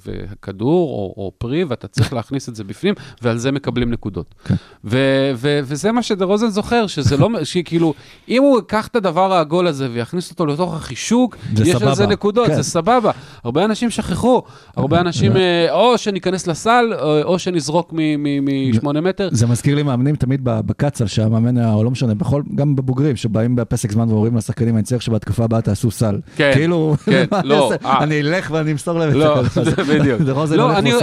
[0.04, 4.34] וכדור או, או פרי, ואתה צריך להכניס את זה בפנים, ועל זה מקבלים נקודות.
[4.44, 4.54] כן.
[4.84, 7.94] וזה מה שדה רוזן זוכר, שזה לא, שכאילו,
[8.28, 12.06] אם הוא ייקח את הדבר העגול הזה ויכניס אותו לתוך החישוק, יש על זה.
[12.06, 12.54] נקודות, כן.
[12.54, 13.10] זה סבבה.
[13.44, 14.42] הרבה אנשים שכחו,
[14.76, 16.92] הרבה אנשים, אה, או שניכנס לסל,
[17.24, 17.94] או, שנזרוק
[18.42, 19.28] משמונה מטר.
[19.32, 23.92] זה מזכיר לי מאמנים תמיד בקצ"ל, שהמאמן, או לא משנה, בכל, גם בבוגרים, שבאים בפסק
[23.92, 26.20] זמן ואומרים לשחקנים, אני צריך שבהתקפה הבאה תעשו סל.
[26.36, 27.72] כן, כאילו, כן, לא?
[27.84, 28.02] אה.
[28.02, 29.42] אני אלך ואני אמסור להם את לא.
[29.64, 30.20] זה בדיוק.
[30.20, 30.46] לא,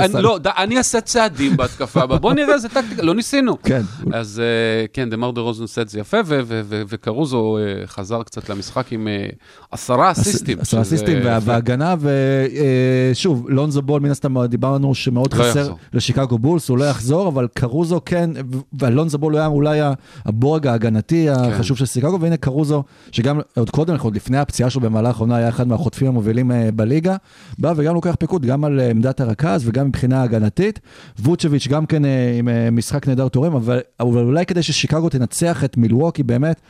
[0.08, 0.22] סל.
[0.22, 3.62] לא, אני אעשה צעדים בהתקפה הבאה, בוא נראה איזה טקטיקה, לא ניסינו.
[3.64, 3.82] כן.
[4.14, 6.18] אז אה, כן, דמר דה רוזן עושה את זה יפה,
[6.66, 9.26] וקרוזו אה, חזר קצת למשחק עם אה,
[9.72, 10.60] עשרה אסיסטים.
[10.60, 11.18] עשרה אסיסטים.
[11.42, 11.96] והגנה,
[13.12, 15.74] ושוב, לונזו בול, מן הסתם דיברנו שמאוד לא חסר.
[15.94, 18.30] לשיקגו בולס, הוא לא יחזור, אבל קרוזו כן,
[18.80, 19.80] ואלונזו בול היה אולי
[20.26, 21.52] הבורג ההגנתי כן.
[21.52, 25.50] החשוב של שיקגו, והנה קרוזו, שגם עוד קודם, עוד לפני הפציעה שלו במהלך העונה, היה
[25.50, 26.70] אחד מהחוטפים המובילים אה,
[27.12, 27.18] בליגה,
[27.60, 30.80] בא וגם לוקח פיקוד גם על אה, עמדת הרכז וגם מבחינה הגנתית.
[31.20, 35.64] ווצ'ביץ' גם כן אה, עם אה, משחק נהדר תורם, אבל אבל אולי כדי ששיקגו תנצח
[35.64, 36.62] את מילווקי באמת,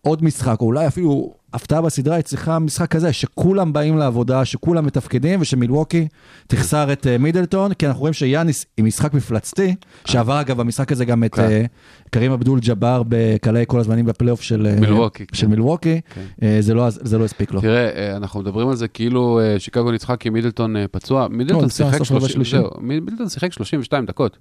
[0.00, 4.86] עוד משחק, או אולי אפילו הפתעה בסדרה, היא צריכה משחק כזה, שכולם באים לעבודה, שכולם
[4.86, 6.08] מתפקדים, ושמילווקי
[6.46, 11.04] תחסר את אה, מידלטון, כי אנחנו רואים שיאניס עם משחק מפלצתי, שעבר אגב במשחק הזה
[11.04, 11.42] גם את כן.
[11.42, 11.64] אה,
[12.10, 15.50] קרים אבדול ג'אבר בקלעי כל הזמנים בפלייאוף של אה, מילווקי, של כן.
[15.50, 16.60] מילווקי, כן.
[16.60, 17.60] זה לא- זה לא הספיק לו.
[17.60, 21.28] תראה, אה, אנחנו מדברים על זה כאילו שיקגו ניצחה כי מידלטון פצוע.
[21.28, 22.56] מידלטון לא, שיחק סוף רבע 30 שלישי.
[22.56, 24.38] זהו, מידלטון שיחק 32 דקות.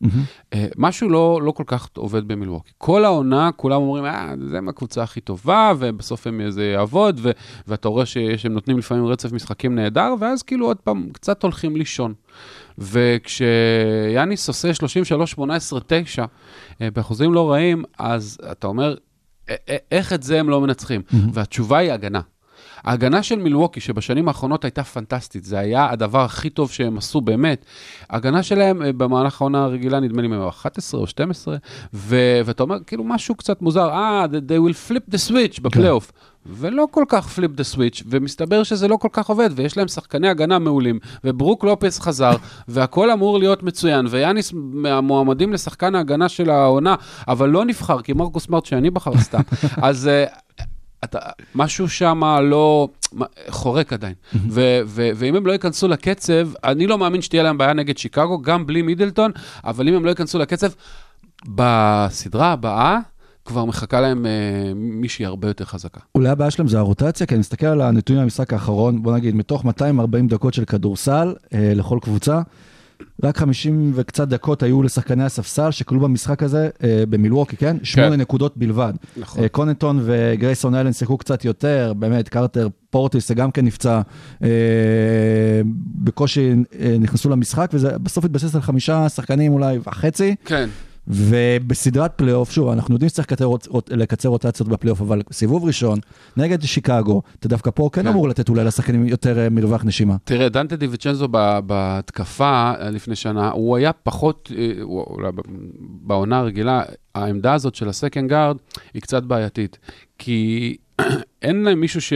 [0.78, 2.72] משהו לא, לא כל כך עובד במילווקי.
[2.78, 7.32] כל העונה, כולם אומרים, אה, זה מהקבוצה הכי טובה, ובסוף הם, זה יעבוד, ו,
[7.68, 11.76] ואתה רואה ש- שהם נותנים לפעמים רצף משחקים נהדר, ואז כאילו עוד פעם קצת הולכים
[11.76, 12.14] לישון.
[12.78, 16.26] וכשיאניס עושה 33, 18, 9,
[16.82, 18.96] אה, באחוזים לא רעים, אז אתה אומר,
[19.50, 21.02] "א- א- איך את זה הם לא מנצחים?
[21.34, 22.22] והתשובה היא הגנה.
[22.84, 27.66] ההגנה של מילווקי, שבשנים האחרונות הייתה פנטסטית, זה היה הדבר הכי טוב שהם עשו באמת.
[28.10, 31.58] ההגנה שלהם אה, במהלך העונה הרגילה, נדמה לי, הם היו 11 או 12,
[31.94, 36.12] ו- ואתה אומר, כאילו, משהו קצת מוזר, אה, they- they will flip the switch בפלייאוף.
[36.50, 40.30] ולא כל כך flip the switch, ומסתבר שזה לא כל כך עובד, ויש להם שחקני
[40.30, 42.32] הגנה מעולים, וברוק לופס חזר,
[42.68, 46.96] והכל אמור להיות מצוין, ויאניס מהמועמדים לשחקן ההגנה של העונה,
[47.28, 49.42] אבל לא נבחר, כי מרקוס סמארט שנבחר סתם.
[49.82, 50.26] אז אה,
[51.04, 51.20] אתה,
[51.56, 52.90] משהו שם לא
[53.50, 54.14] חורק עדיין.
[54.50, 58.42] ו- ו- ואם הם לא ייכנסו לקצב, אני לא מאמין שתהיה להם בעיה נגד שיקגו,
[58.42, 59.32] גם בלי מידלטון,
[59.64, 60.70] אבל אם הם לא ייכנסו לקצב,
[61.48, 63.00] בסדרה הבאה
[63.46, 64.32] כבר מחכה להם אה,
[64.76, 66.00] מישהי הרבה יותר חזקה.
[66.16, 69.66] אולי הבעיה שלהם זה הרוטציה, כי אני מסתכל על הנתונים במשחק האחרון, בוא נגיד, מתוך
[69.66, 72.42] 240 דקות של כדורסל אה, לכל קבוצה,
[73.24, 77.78] רק 50 וקצת דקות היו לשחקני הספסל שכלו במשחק הזה אה, במילווקי, כן?
[77.84, 78.94] שמונה נקודות בלבד.
[79.18, 79.44] נכון.
[79.44, 84.02] אה, קוננטון וגרייסון אלן שיחקו קצת יותר, באמת, קרטר פורטיס, גם כן נפצע,
[84.44, 84.50] אה,
[85.96, 90.36] בקושי אה, נכנסו למשחק, וזה בסוף התבסס על חמישה שחקנים אולי וחצי.
[90.46, 90.70] כן.
[91.08, 93.48] ובסדרת פלייאוף, שוב, אנחנו יודעים שצריך לקצר,
[93.90, 96.00] לקצר רוטציות בפלייאוף, אבל סיבוב ראשון,
[96.38, 98.08] נגד שיקגו, אתה דווקא פה כן כן.
[98.08, 100.16] אמור לתת אולי לשחקנים יותר אה, מרווח נשימה.
[100.24, 105.30] תראה, דנטה דיוויצ'נזו ב- בהתקפה אה, לפני שנה, הוא היה פחות, אה, הוא- אולי
[105.80, 106.84] בעונה הרגילה,
[107.16, 108.58] העמדה הזאת של ה second guard
[108.94, 109.78] היא קצת בעייתית.
[110.18, 110.76] כי
[111.42, 112.14] אין להם מישהו ש...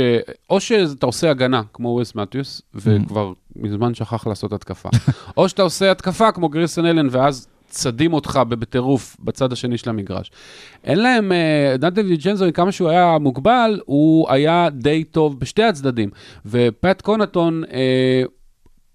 [0.49, 4.89] או שאתה עושה הגנה, כמו וויס מתיוס, וכבר מזמן שכח לעשות התקפה.
[5.37, 10.31] או שאתה עושה התקפה כמו גריסון אלן, ואז צדים אותך בטירוף בצד השני של המגרש.
[10.83, 15.63] אין להם, אה, דנטה דיוויצ'נזו, עם כמה שהוא היה מוגבל, הוא היה די טוב בשתי
[15.63, 16.09] הצדדים.
[16.45, 18.23] ופט קונטון, אה,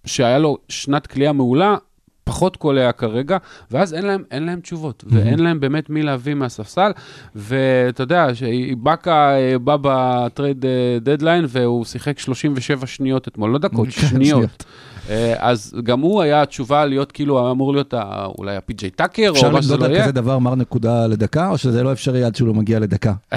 [0.04, 1.76] שהיה לו שנת כליאה מעולה,
[2.24, 3.36] פחות קולע כרגע,
[3.70, 6.90] ואז אין להם, אין להם תשובות, ואין להם באמת מי להביא מהספסל,
[7.34, 13.88] ואתה יודע, שאיבאקה אה, בא בטרייד אה, דדליין, והוא שיחק 37 שניות אתמול, לא דקות,
[13.88, 14.64] כן, שניות.
[15.10, 17.94] אה, אז גם הוא היה התשובה להיות כאילו, אמור להיות
[18.38, 20.02] אולי הפי.ג'יי טאקר, אפשר או מה שזה למדוד לא על יהיה.
[20.02, 23.12] כזה דבר מר נקודה לדקה, או שזה לא אפשרי עד שהוא לא מגיע לדקה?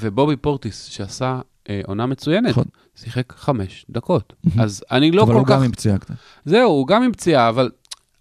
[0.00, 2.64] ובובי פורטיס, שעשה אה, עונה מצוינת, נכון.
[2.96, 4.32] שיחק חמש דקות.
[4.58, 5.52] אז אני לא אבל כל הוא כך...
[5.52, 6.16] גם עם פציעה קטנה.
[6.44, 7.70] זהו, הוא גם עם פציעה, אבל...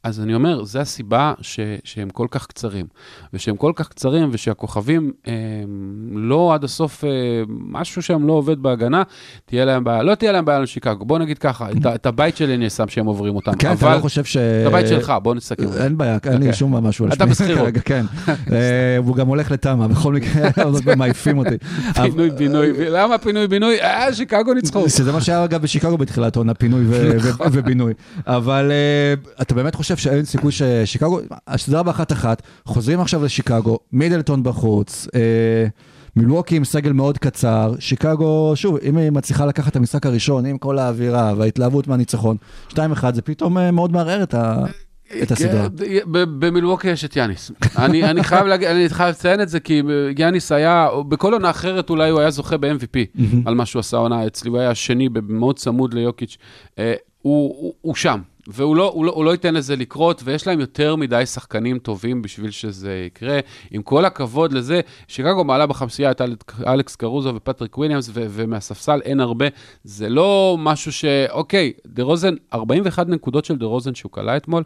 [0.03, 2.85] אז אני אומר, זו הסיבה ש, שהם כל כך קצרים.
[3.33, 5.33] ושהם כל כך קצרים, ושהכוכבים אה,
[6.11, 7.09] לא עד הסוף, אה,
[7.47, 9.03] משהו שם לא עובד בהגנה,
[9.45, 10.03] תהיה להם בעיה.
[10.03, 11.05] לא תהיה להם בעיה לשיקגו.
[11.05, 13.55] בוא נגיד ככה, את, את הבית שלי אני שם שהם עוברים אותם.
[13.55, 13.95] כן, אתה אבל...
[13.95, 14.37] לא חושב ש...
[14.37, 15.63] את הבית שלך, בוא נסכם.
[15.83, 16.53] אין בעיה, אין לי.
[16.53, 17.59] שום משהו על אתה שמי בשכירות.
[17.63, 18.05] כרגע, כן.
[18.27, 21.55] אה, והוא גם הולך לתמה, בכל מקרה, עוד פעם מעיפים אותי.
[22.03, 23.81] פינוי בינוי, למה פינוי בינוי?
[23.81, 24.89] אה, שיקגו ניצחו.
[24.89, 27.17] שזה מה שהיה אגב בשיקגו בתחילת העונה, פינוי ו-
[27.51, 27.93] ובינוי.
[28.27, 28.71] אבל
[29.41, 35.65] אתה באמת חושב שאין סיכוי ששיקגו, הסדרה באחת אחת, חוזרים עכשיו לשיקגו, מידלטון בחוץ, אה,
[36.15, 40.58] מילווקי עם סגל מאוד קצר, שיקגו, שוב, אם היא מצליחה לקחת את המשחק הראשון עם
[40.58, 42.38] כל האווירה וההתלהבות מהניצחון,
[42.69, 42.75] 2-1
[43.13, 44.63] זה פתאום אה, מאוד מערער את ה-
[45.23, 45.67] את הסדרה.
[45.77, 47.51] כן, ב- במילווקי יש את יאניס.
[47.77, 49.82] אני אני חייב להגיד, אני חייב לציין את זה, כי
[50.17, 54.27] יאניס היה, בכל עונה אחרת אולי הוא היה זוכה ב-MVP על מה שהוא עשה עונה
[54.27, 56.38] אצלי, הוא היה השני, מאוד צמוד ליוקיץ'.
[57.21, 60.60] הוא, הוא, הוא שם, והוא לא, הוא, לא, הוא לא ייתן לזה לקרות, ויש להם
[60.60, 63.39] יותר מדי שחקנים טובים בשביל שזה יקרה.
[63.71, 66.21] עם כל הכבוד לזה, שיקגו מעלה בחמישייה את
[66.67, 69.45] אלכס קארוסו ופטריק וויליאמס, ו- ומהספסל אין הרבה.
[69.84, 71.05] זה לא משהו ש...
[71.29, 74.63] אוקיי, דה רוזן, 41 נקודות של דה רוזן שהוא קלע אתמול,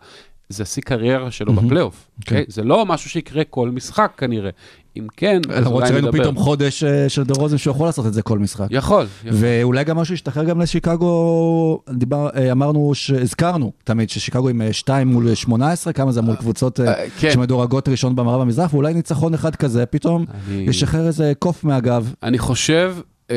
[0.49, 2.07] זה השיא קריירה שלו בפלייאוף.
[2.25, 2.35] כן.
[2.35, 2.45] אוקיי?
[2.47, 4.49] זה לא משהו שיקרה כל משחק כנראה.
[4.97, 6.19] אם כן, אז למרות אולי שראינו נדבר.
[6.23, 8.67] פתאום חודש אה, של דה רוזן שהוא יכול לעשות את זה כל משחק.
[8.71, 9.37] יכול, יכול.
[9.41, 15.35] ואולי גם משהו ישתחרר גם לשיקגו, דיבר, אה, אמרנו, הזכרנו תמיד ששיקגו עם 2 מול
[15.35, 17.31] 18, כמה זה מול קבוצות אה, אה, כן.
[17.31, 22.13] שמדורגות ראשון במערב המזרח, ואולי ניצחון אחד כזה, פתאום אני- ישחרר איזה קוף מהגב.
[22.23, 22.95] אני חושב
[23.31, 23.35] אה,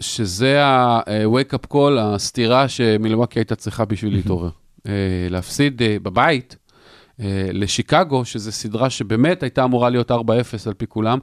[0.00, 4.50] שזה ה-wake up call, הסתירה שמילווקי הייתה צריכה בשביל להתעורר.
[4.86, 4.92] אה,
[5.30, 6.69] להפסיד אה, בבית אה,
[7.52, 10.14] לשיקגו, שזו סדרה שבאמת הייתה אמורה להיות 4-0
[10.66, 11.18] על פי כולם.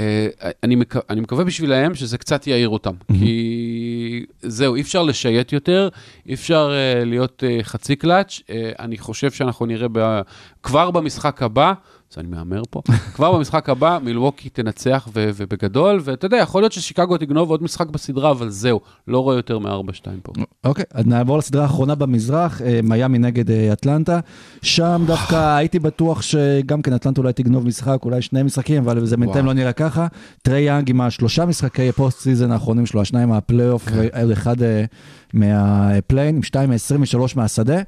[0.00, 0.28] אה,
[0.62, 0.94] אני, מק...
[1.10, 5.88] אני מקווה בשבילהם שזה קצת יעיר אותם, כי זהו, אי אפשר לשייט יותר,
[6.26, 8.40] אי אפשר uh, להיות חצי קלאץ'.
[8.78, 10.20] אני חושב שאנחנו נראה ב...
[10.62, 11.72] כבר במשחק הבא,
[12.12, 12.82] אז אני מהמר פה,
[13.14, 15.30] כבר במשחק הבא מילווקי תנצח ו...
[15.36, 19.58] ובגדול, ואתה יודע, יכול להיות ששיקגו תגנוב עוד משחק בסדרה, אבל זהו, לא רואה יותר
[19.58, 20.32] מ-4-2 פה.
[20.64, 24.20] אוקיי, אז נעבור לסדרה האחרונה במזרח, אה, מיאמי נגד אה, אטלנטה.
[24.62, 29.16] שם דווקא הייתי בטוח שגם כן אטלנטה אולי תגנוב משחק, אולי שני משחקים, אבל זה
[29.16, 29.46] בינתיים.
[29.46, 30.06] לא נראה ככה.
[30.42, 33.88] טרי יאנג עם השלושה משחקי post season האחרונים שלו, השניים מהפלייאוף,
[34.28, 34.84] ואחד אה,
[35.34, 37.82] מה play-in, עם שתיים מ-23 מהשדה.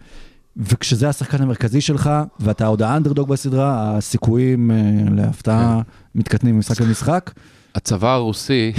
[0.56, 4.76] וכשזה השחקן המרכזי שלך, ואתה עוד האנדרדוג בסדרה, הסיכויים אה,
[5.10, 5.80] להפתעה
[6.14, 7.30] מתקטנים ממשחק למשחק.
[7.74, 8.72] הצבא הרוסי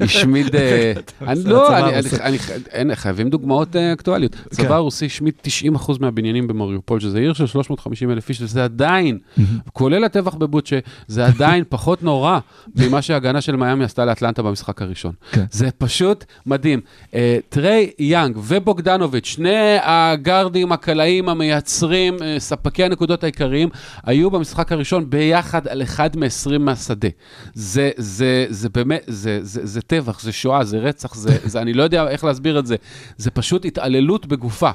[0.00, 0.46] השמיד,
[1.44, 1.68] לא,
[2.94, 4.36] חייבים דוגמאות אקטואליות.
[4.46, 5.34] הצבא הרוסי השמיד
[5.76, 9.18] 90% מהבניינים במריופול, שזה עיר של 350 אלף איש, וזה עדיין,
[9.72, 12.38] כולל הטבח בבוצ'ה, זה עדיין פחות נורא
[12.76, 15.12] ממה שההגנה של מיאמי עשתה לאטלנטה במשחק הראשון.
[15.32, 15.44] כן.
[15.50, 16.80] זה פשוט מדהים.
[17.14, 23.68] אה, טריי יאנג ובוגדנוביץ', שני הגארדים, הקלעים, המייצרים, אה, ספקי הנקודות העיקריים,
[24.04, 27.08] היו במשחק הראשון ביחד על אחד מ-20 מהשדה.
[27.54, 31.72] זה, זה, זה באמת, זה, זה, זה טבח, זה שואה, זה רצח, זה, זה, אני
[31.72, 32.76] לא יודע איך להסביר את זה.
[33.16, 34.70] זה פשוט התעללות בגופה.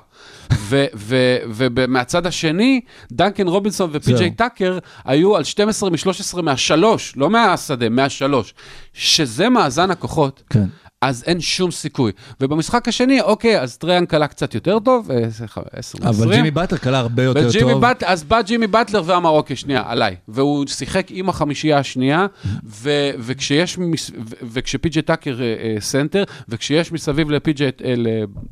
[1.50, 4.32] ומהצד השני, דנקן רובינסון ופי.ג'יי.
[4.32, 8.54] טאקר היו על 12 מ-13 מהשלוש, לא מהשדה, מהשלוש.
[8.94, 10.44] שזה מאזן הכוחות.
[10.50, 10.66] כן.
[11.04, 12.12] אז אין שום סיכוי.
[12.42, 16.10] ובמשחק השני, אוקיי, אז טרה יאנג קלע קצת יותר טוב, אה, סליחה, 10 מ-20.
[16.10, 17.82] אבל ג'ימי באטלר קלע הרבה יותר טוב.
[17.82, 20.16] באטלר, אז בא ג'ימי באטלר ואמר, אוקיי, שנייה, עליי.
[20.28, 22.26] והוא שיחק עם החמישייה השנייה,
[22.66, 22.90] ו-
[23.20, 27.70] וכשיש, מס- ו- וכשפי.ג'י טאקר אה, אה, סנטר, וכשיש מסביב לפי.ג'י, אה,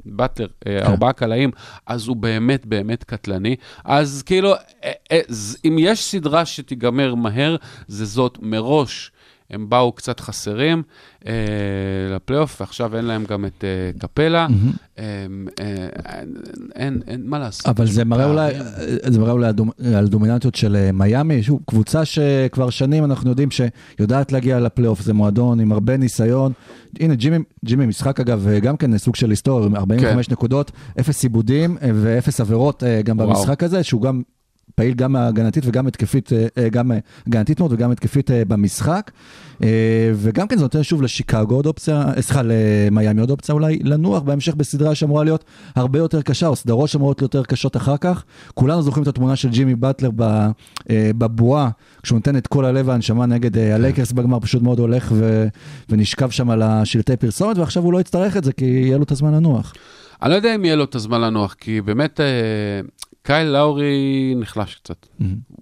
[0.06, 0.86] לבטלר, אה, כן.
[0.86, 1.52] ארבעה קלעים,
[1.88, 3.56] אז הוא באמת באמת קטלני.
[3.86, 4.58] אז כאילו, אה,
[5.12, 7.56] אה, ז- אם יש סדרה שתיגמר מהר,
[7.88, 9.11] זה זאת מראש.
[9.52, 10.84] הם באו קצת חסרים
[11.28, 11.34] אה,
[12.16, 14.48] לפלייאוף, ועכשיו אין להם גם את אה, קפלה.
[15.00, 15.04] אה,
[15.60, 16.36] אה, אין,
[16.76, 17.66] אין, אין מה לעשות.
[17.68, 18.54] אבל זה מראה אולי,
[19.08, 23.30] זה מראה אולי על דומ- על דומיננטיות של אה, מיאמי, שוב, קבוצה שכבר שנים אנחנו
[23.30, 26.52] יודעים שיודעת להגיע לפלייאוף, זה מועדון עם הרבה ניסיון.
[27.00, 31.24] הנה, ג'ימי, ג'ימי משחק אגב, אה, גם כן סוג של היסטוריה, עם 45 נקודות, אפס
[31.24, 33.30] עיבודים אה, ואפס עבירות אה, גם וואו.
[33.30, 34.22] במשחק הזה, שהוא גם
[34.76, 36.92] פעיל גם הגנתית וגם התקפית, אה, אה, גם
[37.28, 39.12] הגנתית מאוד וגם התקפית אה, במשחק.
[40.16, 44.56] וגם כן זה נותן שוב לשיקגו עוד אופציה, סליחה, למיאמי עוד אופציה אולי לנוח בהמשך
[44.56, 45.44] בסדרה שאמורה להיות
[45.76, 48.24] הרבה יותר קשה, או סדרות שאמורות להיות יותר קשות אחר כך.
[48.54, 50.10] כולנו זוכרים את התמונה של ג'ימי באטלר
[50.90, 51.70] בבועה,
[52.04, 55.48] כשהוא נותן את כל הלב והנשמה נגד הלייקרס בגמר, פשוט מאוד הולך ו-
[55.90, 59.12] ונשכב שם על השלטי פרסומת, ועכשיו הוא לא יצטרך את זה, כי יהיה לו את
[59.12, 59.74] הזמן לנוח.
[60.22, 62.20] אני לא יודע אם יהיה לו את הזמן לנוח, כי באמת
[63.24, 63.94] קייל לאורי
[64.40, 65.08] נחלש קצת.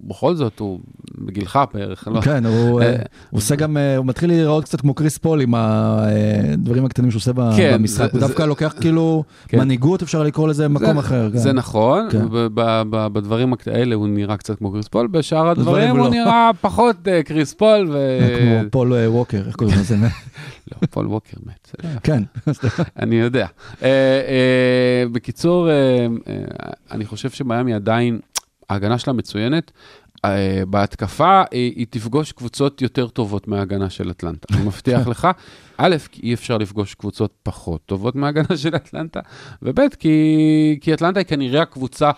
[0.04, 0.80] בכל זאת, הוא
[1.18, 2.08] בגילך בערך.
[2.08, 2.20] לא?
[2.20, 2.96] כן, הוא, אה, אה,
[3.30, 7.32] עושה גם, אה, הוא מתחיל להיראות קצת כמו קריס פול עם הדברים הקטנים שהוא עושה
[7.56, 7.98] כן, במשחק.
[7.98, 9.58] זה- הוא דווקא זה- לוקח כאילו כן.
[9.58, 11.30] מנהיגות, אפשר לקרוא לזה במקום זה- אחר.
[11.34, 11.56] זה כן.
[11.56, 12.48] נכון, ב-
[12.90, 16.10] ב- בדברים האלה הוא נראה קצת כמו קריס פול, בשאר הדברים הוא לא.
[16.10, 17.96] נראה פחות קריס פול.
[18.38, 19.96] כמו פול ווקר, איך קוראים לזה?
[20.72, 21.59] לא, פול ווקר מת.
[22.02, 22.22] כן.
[23.02, 23.46] אני יודע.
[23.46, 23.84] Uh, uh,
[25.12, 26.30] בקיצור, uh,
[26.90, 28.20] אני חושב שמיאמי עדיין,
[28.70, 29.70] ההגנה שלה מצוינת.
[30.26, 30.30] Uh,
[30.66, 35.28] בהתקפה היא, היא תפגוש קבוצות יותר טובות מההגנה של אטלנטה, אני מבטיח לך.
[35.82, 39.20] א', כי אי אפשר לפגוש קבוצות פחות טובות מההגנה של אטלנטה,
[39.62, 42.10] וב', כי, כי אטלנטה היא כנראה הקבוצה,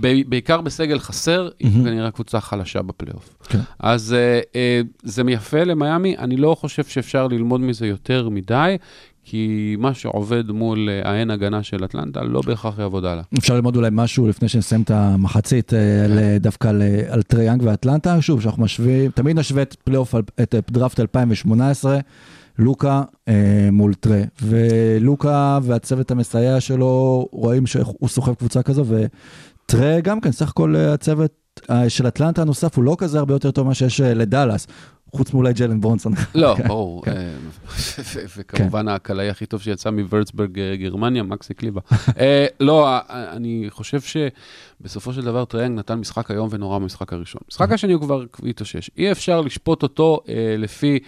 [0.00, 1.72] ב- בעיקר בסגל חסר, היא.
[1.84, 3.36] כנראה הקבוצה החלשה בפלייאוף.
[3.48, 3.58] כן.
[3.78, 8.76] אז uh, uh, זה יפה למיאמי, אני לא חושב שאפשר ללמוד מזה יותר מדי,
[9.24, 13.22] כי מה שעובד מול אה, האין הגנה של אטלנטה לא בהכרח יעבוד הלאה.
[13.38, 15.78] אפשר ללמוד אולי משהו לפני שנסיים את המחצית, אה,
[16.08, 20.54] ל- דווקא על- על טריי יאנג ואטלנטה, שוב, שאנחנו משווים, תמיד נשווה את פלייאוף, את
[20.54, 21.98] אה, דראפט 2018,
[22.58, 23.34] לוקה אה,
[23.72, 24.20] מול טריי.
[24.42, 30.92] ולוקה והצוות המסייע שלו רואים שהוא סוחב קבוצה כזו, וטריי גם כן, סך הכל אה,
[30.94, 31.32] הצוות
[31.70, 34.66] אה, של אטלנטה הנוסף הוא לא כזה הרבה יותר טוב ממה שיש אה, לדאלאס.
[35.12, 36.12] חוץ מאולי ג'יילן ברונסון.
[36.34, 37.04] לא, כן, ברור.
[37.04, 37.10] כן.
[37.16, 37.34] אה,
[38.36, 41.80] וכמובן הקלעי הכי טוב שיצא מוורצברג, אה, גרמניה, מקסי קליבה.
[42.20, 47.40] אה, לא, אני חושב שבסופו של דבר טריי יאנג נתן משחק איום ונורא במשחק הראשון.
[47.50, 48.90] משחק השני הוא כבר התאושש.
[48.98, 50.20] אי אפשר לשפוט אותו
[50.58, 50.98] לפי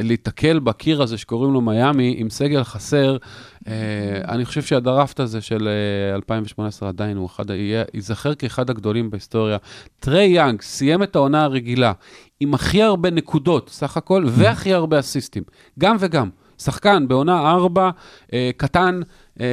[0.00, 3.16] להיתקל בקיר הזה שקוראים לו מיאמי עם סגל חסר.
[4.28, 7.44] אני חושב שהדראפט הזה של אה, 2018 עדיין הוא אחד,
[7.94, 9.56] ייזכר כאחד הגדולים בהיסטוריה.
[10.00, 11.92] טריי יאנג סיים את העונה הרגילה
[12.42, 15.42] עם הכי הרבה נקודות סך הכל, והכי הרבה אסיסטים.
[15.78, 16.28] גם וגם.
[16.58, 17.90] שחקן בעונה ארבע,
[18.32, 19.00] אה, קטן,
[19.40, 19.46] אה,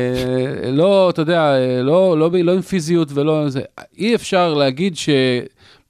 [0.71, 3.61] לא, אתה יודע, אה, לא, לא, ב- לא עם פיזיות ולא זה.
[3.97, 5.09] אי אפשר להגיד ש...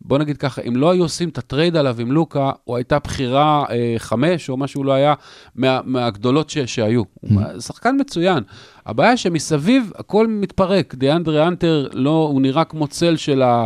[0.01, 3.65] בוא נגיד ככה, אם לא היו עושים את הטרייד עליו עם לוקה, הוא הייתה בחירה
[3.69, 5.13] אה, חמש, או מה שהוא לא היה,
[5.55, 7.03] מה, מהגדולות ש, שהיו.
[7.21, 8.43] הוא שחקן מצוין.
[8.85, 10.95] הבעיה שמסביב הכל מתפרק.
[10.95, 13.65] דיאנדרה האנטר, לא, הוא נראה כמו צל של ה...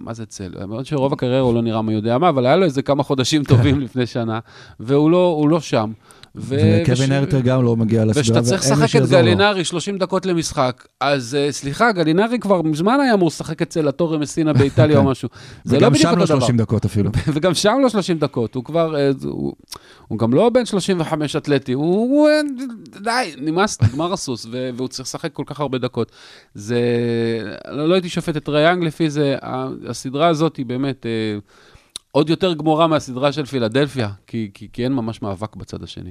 [0.00, 0.52] מה זה צל?
[0.60, 3.44] למרות שרוב הקריירה הוא לא נראה מי יודע מה, אבל היה לו איזה כמה חודשים
[3.44, 4.38] טובים לפני שנה,
[4.80, 5.92] והוא לא, לא שם.
[6.34, 8.22] וקווין הרטר גם לא מגיע לסדרה.
[8.22, 9.08] ושאתה צריך לשחק את.
[9.08, 14.18] גלינרי 30 דקות למשחק, אז uh, סליחה, גלינרי כבר מזמן היה אמור לשחק אצל אטורה
[14.18, 15.28] מסינה באיטליה או משהו.
[15.64, 16.40] זה לא וגם בדיוק שם לא אותו דבר.
[16.40, 17.10] 30 דקות אפילו.
[17.34, 19.10] וגם שם לא 30 דקות, הוא כבר, אה,
[20.08, 22.40] הוא, גם לא בן 35 אתלטי, הוא, אה,
[23.02, 26.12] די, נמאס, נגמר הסוס, והוא צריך לשחק כל כך הרבה דקות.
[26.54, 26.80] זה,
[27.68, 29.36] לא, לא הייתי שופט את ריאנג לפי זה,
[29.88, 31.38] הסדרה הזאת היא באמת אה,
[32.12, 36.10] עוד יותר גמורה מהסדרה של פילדלפיה, כי, כי, כי אין ממש מאבק בצד השני.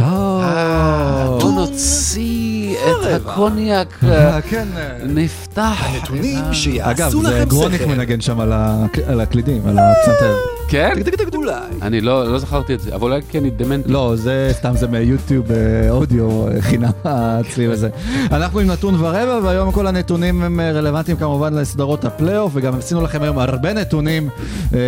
[0.00, 4.68] אה, בוא נוציא את הקוניאק, אה, כן.
[5.06, 5.84] נפתח.
[6.02, 7.90] נתונים אגב, שיעשו זה לכם גרוניק שכל.
[7.90, 10.34] מנגן שם על ה- על הקלידים, על הפסנתר.
[10.68, 10.92] כן?
[11.34, 11.82] אולי.
[11.82, 13.88] אני לא, לא זכרתי את זה, אבל אולי כי אני דמנטי.
[13.88, 17.88] לא, זה סתם, זה מיוטיוב אה, אודיו אה, חינם הצליל הזה.
[18.32, 23.02] אנחנו עם נתון ורבע, והיום כל הנתונים הם אה, רלוונטיים כמובן לסדרות הפלייאוף, וגם עשינו
[23.02, 24.28] לכם היום הרבה נתונים
[24.74, 24.78] אה,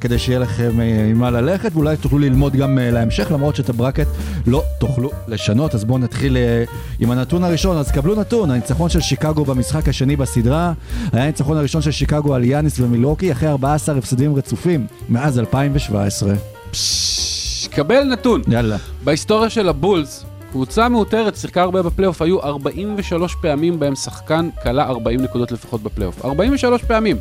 [0.00, 0.70] כדי שיהיה לכם
[1.10, 4.06] עם מה ללכת, ואולי תוכלו ללמוד גם להמשך, למרות שאת הברקט
[4.46, 5.74] לא תוכלו לשנות.
[5.74, 6.64] אז בואו נתחיל אה,
[6.98, 7.76] עם הנתון הראשון.
[7.76, 10.72] אז קבלו נתון, הניצחון של שיקגו במשחק השני בסדרה,
[11.12, 14.86] היה הניצחון הראשון של שיקגו על יאניס ומילוקי, אחרי 14 הפסדים רצופים,
[15.26, 16.34] מאז 2017.
[16.70, 18.42] פש, קבל נתון.
[18.48, 18.76] יאללה.
[19.04, 25.20] בהיסטוריה של הבולס, קבוצה מעוטרת, שיחקה הרבה בפלייאוף, היו 43 פעמים בהם שחקן קלע 40
[25.20, 26.24] נקודות לפחות בפלייאוף.
[26.24, 27.16] 43 פעמים.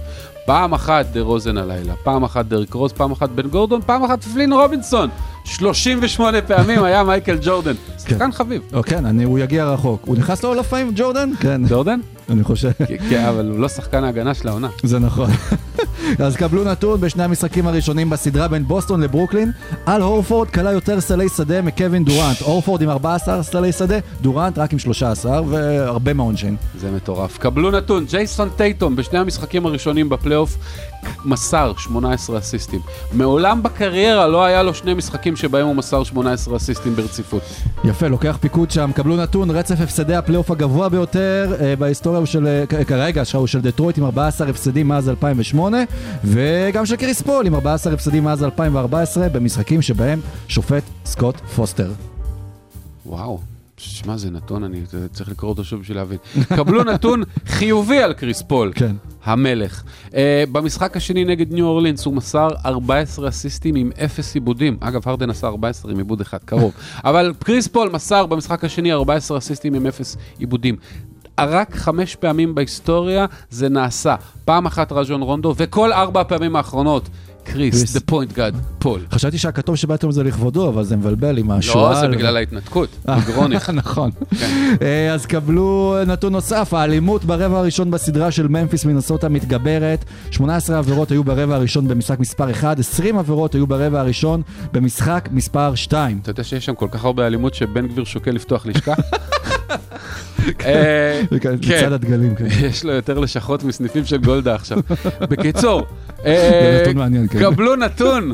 [0.45, 4.53] פעם אחת דרוזן הלילה, פעם אחת דריק רוז, פעם אחת בן גורדון, פעם אחת פלין
[4.53, 5.09] רובינסון.
[5.45, 7.73] 38 פעמים היה מייקל ג'ורדן.
[7.97, 8.61] שחקן חביב.
[8.73, 10.01] או כן, אני, הוא יגיע רחוק.
[10.05, 11.29] הוא נכנס לו לפעמים, ג'ורדן?
[11.39, 11.99] כן, ג'ורדן?
[12.29, 12.71] אני חושב.
[13.09, 14.69] כן, אבל הוא לא שחקן ההגנה של העונה.
[14.83, 15.29] זה נכון.
[16.25, 19.51] אז קבלו נתון בשני המשחקים הראשונים בסדרה בין בוסטון לברוקלין.
[19.85, 22.41] אל הורפורד קלע יותר סלי שדה מקווין דורנט.
[22.41, 26.55] הורפורד עם 14 סלי שדה, דורנט רק עם 13 והרבה מהעונשין.
[26.79, 27.37] זה מטורף.
[27.37, 30.57] קבלו נתון, ג'ייסון טייטום בשני המשחקים הראשונים בפלייאוף
[31.25, 32.79] מסר 18 אסיסטים.
[33.13, 37.41] מעולם בקריירה לא היה לו שני משחקים שבהם הוא מסר 18 אסיסטים ברציפות.
[37.83, 38.91] יפה, לוקח פיקוד שם.
[38.95, 43.61] קבלו נתון, רצף הפסדי הפלייאוף הגבוה ביותר אה, בהיסטוריה הוא של, אה, כרגע, הוא של
[43.61, 45.77] דטרויט עם 14 הפסדים מאז 2008,
[46.23, 51.91] וגם של קריס פול עם 14 הפסדים מאז 2014, במשחקים שבהם שופט סקוט פוסטר.
[53.05, 53.39] וואו,
[53.77, 56.17] שמע, זה נתון, אני צריך לקרוא אותו שוב בשביל להבין.
[56.57, 58.71] קבלו נתון חיובי על קריס פול.
[58.75, 58.95] כן.
[59.23, 59.83] המלך.
[60.09, 60.13] Uh,
[60.51, 64.77] במשחק השני נגד ניו אורלינס הוא מסר 14 אסיסטים עם 0 איבודים.
[64.79, 66.73] אגב, הרדן עשה 14 עם איבוד אחד, קרוב.
[67.03, 70.75] אבל קריס פול מסר במשחק השני 14 אסיסטים עם 0 איבודים.
[71.39, 74.15] רק חמש פעמים בהיסטוריה זה נעשה.
[74.45, 77.09] פעם אחת רייג'ון רונדו, וכל ארבע הפעמים האחרונות,
[77.45, 78.99] קריס, the point God, פול.
[79.11, 81.93] חשבתי שהכתוב שבאתם זה לכבודו, אבל זה מבלבל עם השועל.
[81.93, 82.89] לא, זה בגלל ההתנתקות,
[83.27, 83.69] גרוניך.
[83.69, 84.11] נכון.
[84.81, 90.05] אה, אז קבלו נתון נוסף, האלימות ברבע הראשון בסדרה של ממפיס מנסוטה מתגברת.
[90.31, 95.75] 18 עבירות היו ברבע הראשון במשחק מספר 1, 20 עבירות היו ברבע הראשון במשחק מספר
[95.75, 96.19] 2.
[96.21, 98.93] אתה יודע שיש שם כל כך הרבה אלימות שבן גביר שוקל לפתוח לשכה?
[100.65, 101.53] אה, כן.
[101.53, 102.45] מצד הדגלים, כן.
[102.61, 104.77] יש לו יותר לשכות מסניפים של גולדה עכשיו.
[105.21, 105.85] בקיצור,
[106.25, 106.83] אה,
[107.29, 107.39] כן.
[107.39, 108.33] קבלו נתון.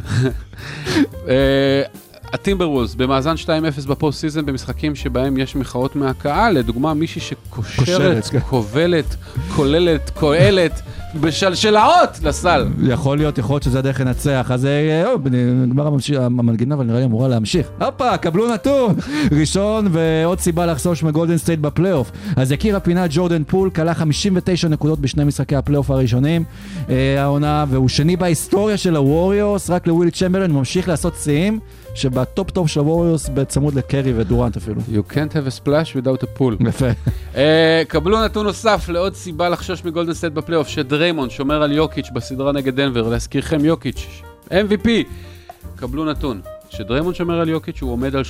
[2.34, 3.48] הטימברוולבס במאזן 2-0
[3.88, 8.40] בפוסט סיזן במשחקים שבהם יש מחאות מהקהל, לדוגמה מישהי שקושרת, קושרת, כן.
[8.40, 9.16] כובלת,
[9.56, 10.82] כוללת, כועלת,
[11.16, 12.68] בשלשלאות לסל.
[12.84, 15.16] יכול להיות, יכול להיות שזה הדרך לנצח, אז אה, אה,
[15.66, 17.68] נגמר המנגינה, אבל נראה לי אמורה להמשיך.
[17.82, 18.96] הופה, קבלו נתון!
[19.40, 22.12] ראשון ועוד סיבה לחשוש מגולדן סטייט בפלייאוף.
[22.36, 26.44] אז יקיר הפינה ג'ורדן פול קלע 59 נקודות בשני משחקי הפלייאוף הראשונים
[26.90, 31.60] אה, העונה, והוא שני בהיסטוריה של הווריורס, רק לווילט צ'מברלין ממשיך לעשות שיאים,
[31.96, 34.82] שבטופ טופ של הווריורס בצמוד לקרי ודורנט אפילו.
[34.94, 36.68] You can't have a splash without a Poole.
[36.68, 36.88] יפה.
[37.36, 42.52] אה, קבלו נתון נוסף לעוד סיבה לחשוש מגולדן סטייט בפלייאוף, שדריימון שומר על יוקיץ' בסדרה
[42.52, 44.90] נגד דנבר, להזכירכם יוקיץ', MVP.
[45.76, 46.42] קבלו נתון,
[46.78, 48.24] כשדריימון שומר על יוקיץ' הוא עומד על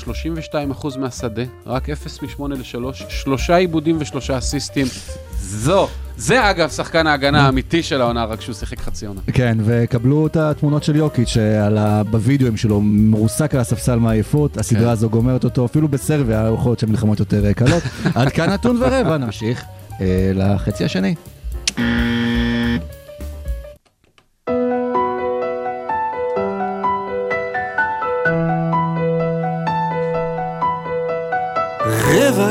[0.54, 4.88] 32% מהשדה, רק 0 מ-8 ל-3, שלושה איבודים ושלושה אסיסטים.
[5.40, 5.88] זו,
[6.18, 9.22] זה אגב שחקן ההגנה האמיתי של העונה, רק שהוא שיחק חצי עונה.
[9.34, 14.82] כן, וקבלו את התמונות של יוקיץ' שעל ה- בווידאוים שלו, מרוסק על הספסל מעייפות, הסדרה
[14.82, 14.88] כן.
[14.90, 17.84] הזו גומרת אותו, אפילו בסרביה, יכול להיות שהמלחמות יותר אה, קלות.
[18.16, 19.64] עד כאן נתון ורבע, נמשיך
[20.02, 21.16] אה, לחצי השני.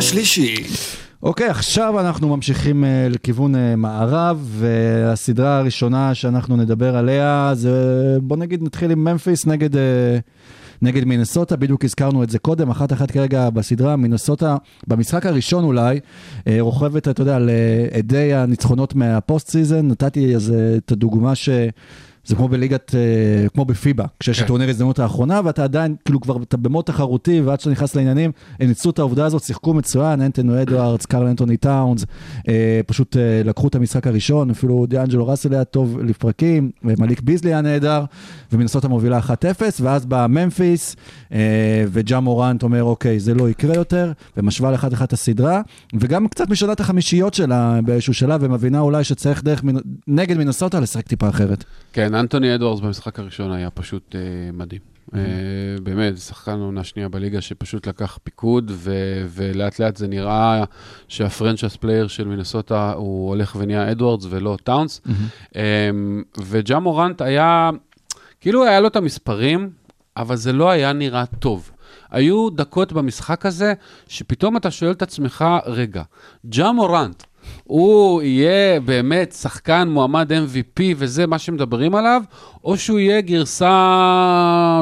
[0.01, 0.55] רבע שלישי.
[1.23, 7.71] אוקיי, עכשיו אנחנו ממשיכים אה, לכיוון אה, מערב, והסדרה הראשונה שאנחנו נדבר עליה זה,
[8.23, 10.19] בוא נגיד נתחיל עם ממפיס נגד, אה,
[10.83, 16.01] נגד מינסוטה, בדיוק הזכרנו את זה קודם, אחת אחת כרגע בסדרה, מינסוטה במשחק הראשון אולי,
[16.47, 17.51] אה, רוכבת, אתה יודע, על
[18.35, 21.49] הניצחונות מה post season, נתתי אז אה, את הדוגמה ש...
[22.25, 24.43] זה כמו בליגת, אה, כמו בפיבה, כשיש כן.
[24.43, 27.97] את טורניר הזדמנות האחרונה, ואתה עדיין, כאילו כבר, אתה ב mode תחרותי, ועד שאתה נכנס
[27.97, 32.05] לעניינים, הם ניצלו את העובדה הזאת, שיחקו מצוין, אנטוני אדוארדס, קרל אנטוני טאונס,
[32.49, 37.51] אה, פשוט אה, לקחו את המשחק הראשון, אפילו דיאנג'לו ראסל היה טוב לפרקים, ומליק ביזלי
[37.51, 38.05] היה נהדר,
[38.53, 39.31] ומינסוטה מובילה 1-0,
[39.81, 40.97] ואז בא ממפיס,
[41.33, 45.61] אה, וג'ה מורנט אומר, אוקיי, זה לא יקרה יותר, ומשווה לאחת אחת את הסדרה,
[45.95, 49.63] וגם קצת משנה את החמישיות שלה באיזשהו שלב, ומבינה אולי שצריך דרך,
[50.09, 51.65] נגד מינסוטה לשחק טיפה אחרת.
[51.93, 54.21] כן, אנטוני אדוארדס במשחק הראשון היה פשוט אה,
[54.53, 54.81] מדהים.
[55.15, 55.21] אה,
[55.83, 60.65] באמת, שחקן עונה שנייה בליגה שפשוט לקח פיקוד, ו- ולאט לאט זה נראה
[61.09, 65.01] שה franchise player של מינסוטה הוא הולך ונהיה אדוארדס ולא טאונס.
[65.57, 65.91] אה,
[66.39, 67.71] וג'ה מורנט היה,
[68.41, 69.71] כאילו היה לו את המספרים,
[70.17, 71.71] אבל זה לא היה נראה טוב.
[72.11, 73.73] היו דקות במשחק הזה,
[74.09, 76.03] שפתאום אתה שואל את עצמך, רגע,
[76.47, 77.23] ג'ה מורנט,
[77.65, 82.23] הוא יהיה באמת שחקן מועמד MVP וזה מה שמדברים עליו,
[82.65, 83.71] או שהוא יהיה גרסה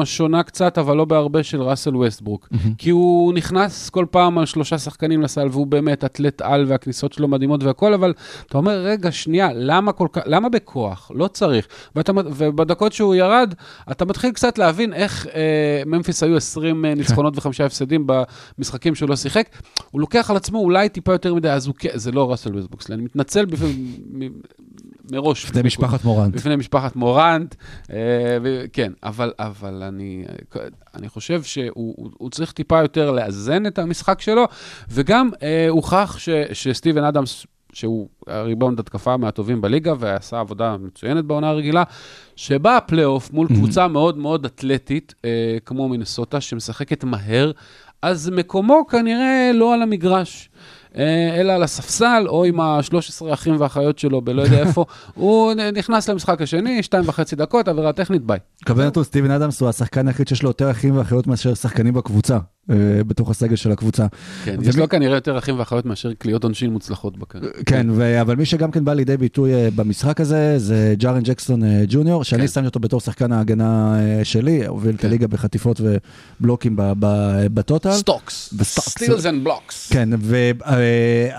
[0.05, 2.47] שונה קצת, אבל לא בהרבה של ראסל ווסטברוק.
[2.77, 7.27] כי הוא נכנס כל פעם על שלושה שחקנים לסל, והוא באמת אתלט על, והכניסות שלו
[7.27, 8.13] מדהימות והכל, אבל
[8.45, 11.11] אתה אומר, רגע, שנייה, למה כל כך, למה בכוח?
[11.15, 11.67] לא צריך.
[11.95, 13.53] ואתה, ובדקות שהוא ירד,
[13.91, 15.41] אתה מתחיל קצת להבין איך אה,
[15.85, 18.07] ממפיס היו 20 אה, ניצחונות וחמישה הפסדים
[18.57, 19.47] במשחקים שהוא לא שיחק.
[19.91, 22.83] הוא לוקח על עצמו אולי טיפה יותר מדי, אז הוא כן, זה לא ראסל ווסטברוק,
[22.91, 24.19] אני מתנצל בפ-
[25.11, 25.45] מראש.
[25.45, 26.33] לפני משפחת מורנט.
[26.35, 27.55] בפני משפחת מורנט,
[27.91, 27.97] אה,
[28.73, 30.25] כן, אבל, אבל אני,
[30.95, 34.45] אני חושב שהוא הוא- הוא צריך טיפה יותר לאזן את המשחק שלו,
[34.89, 41.49] וגם אה, הוכח ש, שסטיבן אדמס, שהוא הריבאונד התקפה מהטובים בליגה, ועשה עבודה מצוינת בעונה
[41.49, 41.83] הרגילה,
[42.35, 45.29] שבא הפלייאוף מול קבוצה מאוד מאוד אתלטית, אה,
[45.65, 47.51] כמו מינסוטה, שמשחקת מהר,
[48.01, 50.49] אז מקומו כנראה לא על המגרש.
[50.97, 54.85] אה, אלא על הספסל, או עם ה-13 אחים ואחיות שלו בלא יודע איפה,
[55.15, 58.39] הוא נכנס למשחק השני, שתיים וחצי דקות, עבירה טכנית, ביי.
[58.65, 62.37] קבל סטיבן אדמס הוא השחקן היחיד שיש לו יותר אחים ואחיות מאשר שחקנים בקבוצה,
[63.07, 64.05] בתוך הסגל של הקבוצה.
[64.45, 67.49] כן, ומי- יש לו כנראה יותר אחים ואחיות מאשר קליעות עונשין מוצלחות בקריירה.
[67.65, 71.63] כן, ו- אבל מי שגם כן בא לידי ביטוי אה, במשחק הזה, זה ג'ארן ג'קסון
[71.63, 72.47] אה, ג'וניור, שאני כן.
[72.47, 75.07] שמתי אותו בתור שחקן ההגנה אה, שלי, הוביל את כן.
[75.07, 75.81] הליגה בחטיפות
[76.39, 76.73] ובלוקים
[77.53, 77.91] ב total.
[77.91, 78.53] stocks.
[78.63, 79.89] steals and blocks.
[79.91, 80.77] כן, ו- אה,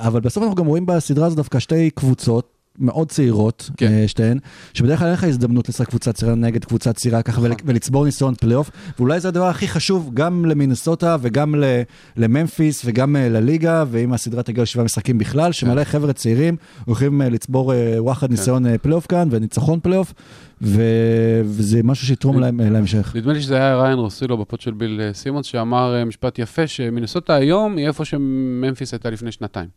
[0.07, 2.60] אבל בסוף אנחנו גם רואים בסדרה הזו דווקא שתי קבוצות.
[2.81, 3.87] מאוד צעירות, כן.
[3.89, 4.07] כן.
[4.09, 4.39] שתיהן,
[4.75, 8.35] שבדרך כלל אין לך הזדמנות לשחק קבוצה צעירה נגד קבוצה צעירה ככה ול- ולצבור ניסיון
[8.35, 11.55] פלייאוף, ואולי זה הדבר הכי חשוב גם למינסוטה וגם
[12.17, 17.29] לממפיס וגם אה, לליגה, ואם הסדרה תגיע לשבעה משחקים בכלל, שמלא חבר'ה צעירים הולכים אה,
[17.29, 20.13] לצבור אה, וואחד ניסיון אה, פלייאוף כאן וניצחון פלייאוף,
[20.63, 23.13] וזה משהו שיתרום להם אה, להמשך.
[23.17, 26.39] נדמה לי שזה היה ראיין רוסילו ב pod של ביל אה, סימונס, שאמר אה, משפט
[26.39, 29.69] יפה, שמינסוטה היום היא איפה שממפיס הייתה לפני שנתיים.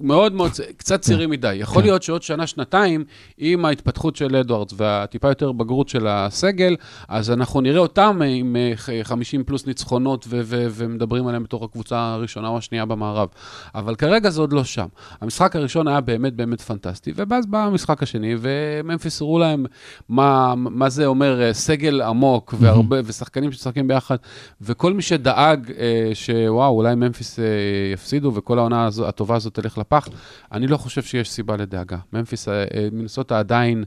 [0.00, 1.54] מאוד מאוד, קצת צעירים מדי.
[1.54, 1.88] יכול כן.
[1.88, 3.04] להיות שעוד שנה, שנתיים,
[3.38, 6.76] עם ההתפתחות של אדוארדס והטיפה יותר בגרות של הסגל,
[7.08, 12.48] אז אנחנו נראה אותם עם אה, ח- 50 פלוס ניצחונות ומדברים עליהם בתור הקבוצה הראשונה
[12.48, 13.28] או השנייה במערב.
[13.74, 14.86] אבל כרגע זה עוד לא שם.
[15.20, 19.66] המשחק הראשון היה באמת באמת פנטסטי, ואז בא המשחק השני, וממפיס ממפיס הראו להם
[20.08, 24.16] מה, מה זה אומר אה, סגל עמוק והרבה, ושחקנים שמשחקים ביחד,
[24.60, 27.44] וכל מי שדאג אה, שוואו, אולי ממפיס אה,
[27.92, 30.08] יפסידו וכל העונה הזו, הטובה הזאת תלך לפח,
[30.52, 31.96] אני לא חושב שיש סיבה לדאגה.
[32.12, 33.84] ממפיס, אה, אה, מינסוטה עדיין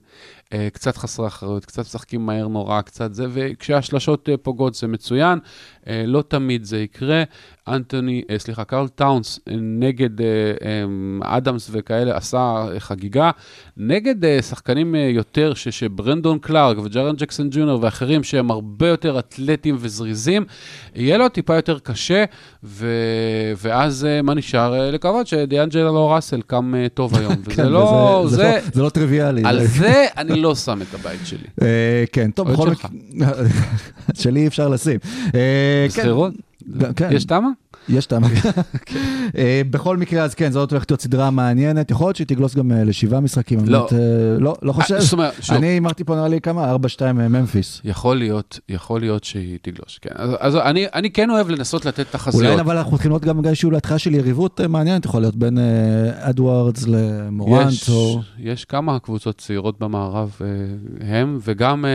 [0.74, 5.40] קצת חסרי אחריות, קצת משחקים מהר נורא, קצת זה, וכשהשלשות אה, פוגעות זה מצוין,
[5.88, 7.24] אה, לא תמיד זה יקרה.
[7.68, 10.26] אנטוני, אה, סליחה, קרל טאונס אה, נגד אה,
[10.64, 12.38] אה, אדמס וכאלה עשה
[12.74, 13.32] אה, חגיגה.
[13.78, 19.20] נגד אה, שחקנים אה, יותר, ש, שברנדון קלארק וג'רן ג'קסון ג'וניור ואחרים שהם הרבה יותר
[19.20, 20.46] אתלטים וזריזים,
[20.96, 22.24] יהיה לו טיפה יותר קשה,
[22.64, 22.88] ו,
[23.62, 24.74] ואז אה, מה נשאר?
[24.74, 27.34] אה, לקוות שדיאנג'לו ראסל קם אה, טוב היום.
[27.46, 29.42] וזה כן, לא, וזה- זה, זה לא- זה לא טריוויאלי.
[29.46, 31.48] על זה- זה אני לא שם את הבית שלי.
[31.62, 32.70] אה, כן, טוב, בכל.
[32.70, 33.32] מקרה,
[34.22, 35.00] שלי אי אפשר לשים.
[35.36, 36.34] אה, כן, בשכירות?
[36.96, 37.10] כן.
[37.12, 37.50] יש תמה?
[37.90, 38.24] יש טעם.
[39.38, 41.92] אה, בכל מקרה, אז כן, זאת הולכת להיות סדרה מעניינת.
[41.92, 43.60] יכול להיות שהיא תגלוס גם אה, לשבעה משחקים.
[43.66, 43.80] לא.
[43.80, 43.98] באמת, אה,
[44.40, 45.00] לא, לא חושב.
[45.00, 45.56] זאת אומרת, שוב.
[45.56, 46.76] אני הימרתי פה נראה לי כמה?
[46.76, 46.78] 4-2
[47.14, 47.82] ממפיס.
[47.84, 50.10] יכול להיות, יכול להיות שהיא תגלוש, כן.
[50.16, 52.44] אז, אז אני, אני כן אוהב לנסות לתת תחזיות.
[52.52, 55.58] אולי אבל אנחנו לראות גם איזשהו להתחלה של יריבות מעניינת, יכול להיות בין
[56.20, 58.22] אדוארדס למורנט, יש, או...
[58.40, 60.38] יש כמה קבוצות צעירות במערב,
[61.02, 61.86] הם וגם,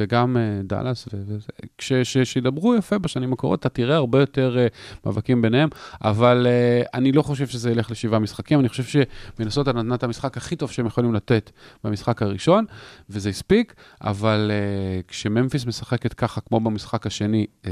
[0.00, 1.46] וגם דאלאס, ו- וזה.
[1.78, 4.66] כש- ש- שידברו יפה בשנים הקרובות, אתה תראה הרבה יותר אה,
[5.06, 5.68] מאבקים ביניהם,
[6.04, 9.04] אבל אה, אני לא חושב שזה ילך לשבעה משחקים, אני חושב
[9.38, 11.50] שמנסות נתנה את המשחק הכי טוב שהם יכולים לתת
[11.84, 12.64] במשחק הראשון,
[13.10, 17.70] וזה הספיק, אבל אה, כשממפיס משחקת ככה, כמו במשחק השני, אה,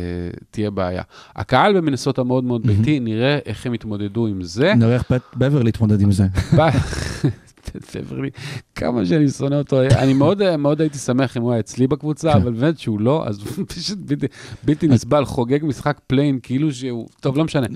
[0.50, 1.02] תהיה בעיה.
[1.36, 4.74] הקהל במינסוטה מאוד מאוד ביתי, נראה איך הם יתמודדו עם זה.
[4.74, 5.04] נראה איך
[5.36, 6.26] בברלי יתמודד עם זה.
[7.94, 8.30] בברלי,
[8.74, 12.52] כמה שאני שונא אותו, אני מאוד, מאוד הייתי שמח אם הוא היה אצלי בקבוצה, אבל
[12.52, 14.26] באמת שהוא לא, אז פשוט בלתי,
[14.64, 17.66] בלתי נסבל, חוגג משחק play-in, כאילו שהוא, טוב, לא משנה.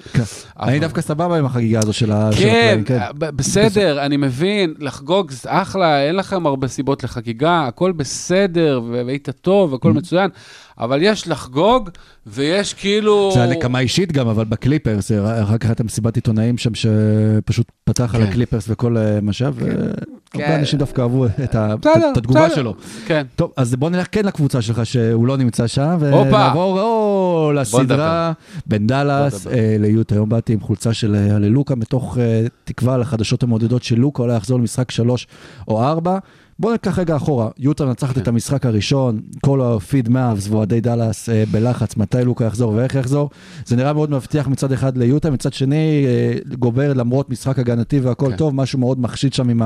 [0.58, 2.30] אבל- אני דווקא סבבה עם החגיגה הזו של ה...
[2.32, 7.04] של כן, ה play-in, ב- בסדר, אני מבין, לחגוג זה אחלה, אין לכם הרבה סיבות
[7.04, 10.30] לחגיגה, הכל בסדר, והיית טוב, הכל מצוין,
[10.78, 11.90] אבל יש לחגוג,
[12.26, 13.30] ויש כאילו...
[13.34, 17.66] זה היה נקמה אישית גם, אבל בקליפרס, אה, אחר כך הייתה מסיבת עיתונאים שם שפשוט
[17.84, 18.18] פתח כן.
[18.18, 19.66] על הקליפרס וכל אה, משאב, כן.
[19.66, 19.88] והרבה
[20.32, 20.58] כן.
[20.58, 21.76] אנשים דווקא אהבו את, ה...
[21.76, 22.74] בסדר, את התגובה שלו.
[23.06, 23.26] כן.
[23.36, 28.32] טוב, אז בוא נלך כן לקבוצה שלך, שהוא לא נמצא שם, ונעבור או, לסדרה
[28.66, 30.14] בין דאלאס אה, ליוטה.
[30.14, 32.18] היום באתי עם חולצה של הללוקה, מתוך
[32.64, 35.26] תקווה לחדשות המעודדות של לוקה, אולי יחזור למשחק 3
[35.68, 36.18] או 4.
[36.58, 38.20] בואו ניקח רגע אחורה, יוטה מנצחת כן.
[38.20, 43.30] את המשחק הראשון, כל הפיד מאבס ואוהדי דאלאס אה, בלחץ, מתי לוקה יחזור ואיך יחזור.
[43.66, 48.30] זה נראה מאוד מבטיח מצד אחד ליוטה, מצד שני אה, גובר למרות משחק הגנתי והכל
[48.30, 48.36] כן.
[48.36, 49.62] טוב, משהו מאוד מחשיד שם עם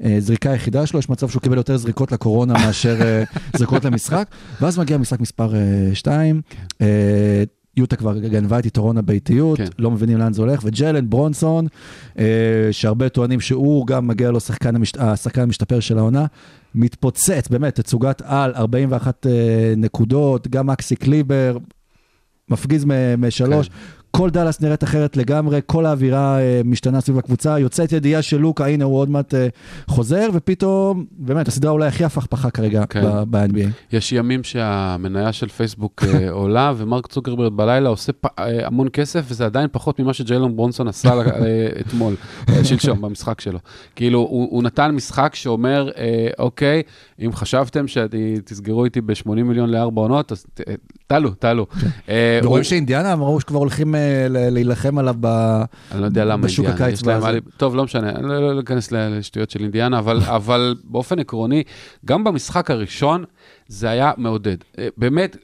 [0.00, 3.24] הזריקה היחידה שלו, יש מצב שהוא קיבל יותר זריקות לקורונה מאשר אה,
[3.56, 4.28] זריקות למשחק.
[4.60, 5.52] ואז מגיע משחק מספר
[5.94, 6.84] 2, אה, כן.
[6.84, 7.42] אה,
[7.78, 9.64] יוטה כבר גנבה את יתרון הביתיות, כן.
[9.78, 11.66] לא מבינים לאן זה הולך, וג'לן ברונסון,
[12.18, 12.24] אה,
[12.70, 14.92] שהרבה טוענים שהוא גם מגיע לו שחקן המש...
[14.98, 16.26] השחקן המשתפר של העונה,
[16.74, 19.32] מתפוצץ, באמת, תצוגת על, 41 אה,
[19.76, 21.58] נקודות, גם מקסי קליבר,
[22.50, 22.84] מפגיז
[23.18, 23.68] משלוש.
[23.68, 23.74] כן.
[24.10, 28.66] כל דאלאס נראית אחרת לגמרי, כל האווירה אה, משתנה סביב הקבוצה, יוצאת ידיעה של לוקה,
[28.66, 29.46] הנה הוא עוד מעט אה,
[29.88, 33.02] חוזר, ופתאום, באמת, הסדרה אולי הכי הפכפכה כרגע כן.
[33.04, 33.68] ב- ב-NBA.
[33.92, 39.24] יש ימים שהמניה של פייסבוק אה, עולה, ומרק צוקרברג בלילה עושה פ- אה, המון כסף,
[39.28, 41.22] וזה עדיין פחות ממה שג'יילון ברונסון עשה אה,
[41.80, 42.14] אתמול,
[42.48, 43.58] אה, שלשום, במשחק שלו.
[43.96, 46.04] כאילו, הוא, הוא נתן משחק שאומר, אה,
[46.38, 46.82] אוקיי,
[47.24, 50.60] אם חשבתם שתסגרו איתי ב-80 מיליון לארבע עונות, אז ת-
[51.06, 51.66] תעלו, תעלו.
[52.08, 55.26] אה, הוא- ורואים שאינדיאנה אמרו שכבר הולכים אה, להילחם עליו ב...
[55.92, 57.40] אני לא יודע למה בשוק אינדיאנה, הקיץ להם.
[57.56, 61.62] טוב, לא משנה, אני לא לא אכנס ל- לשטויות של אינדיאנה, אבל, אבל באופן עקרוני,
[62.04, 63.24] גם במשחק הראשון
[63.68, 64.56] זה היה מעודד.
[64.78, 65.36] אה, באמת,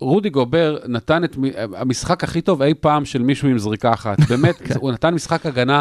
[0.00, 1.36] רודי גובר נתן את
[1.76, 4.20] המשחק הכי טוב אי פעם של מישהו עם זריקה אחת.
[4.28, 4.74] באמת, כן.
[4.80, 5.80] הוא נתן משחק הגנה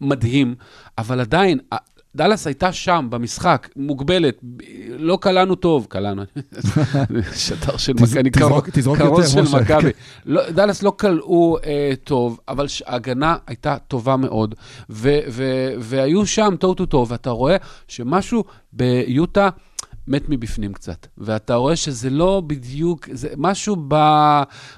[0.00, 0.54] מדהים,
[0.98, 1.58] אבל עדיין...
[2.16, 4.40] דאלאס הייתה שם במשחק, מוגבלת,
[4.98, 6.22] לא קלענו טוב, קלענו,
[7.34, 8.30] שטר של מכבי,
[9.18, 9.60] יותר, של.
[9.60, 9.90] מכבי.
[10.26, 14.54] לא, דאלאס לא קלעו אה, טוב, אבל ההגנה הייתה טובה מאוד,
[15.78, 17.56] והיו שם טו טו טו, ואתה רואה
[17.88, 19.48] שמשהו ביוטה
[20.08, 23.94] מת מבפנים קצת, ואתה רואה שזה לא בדיוק, זה משהו ב,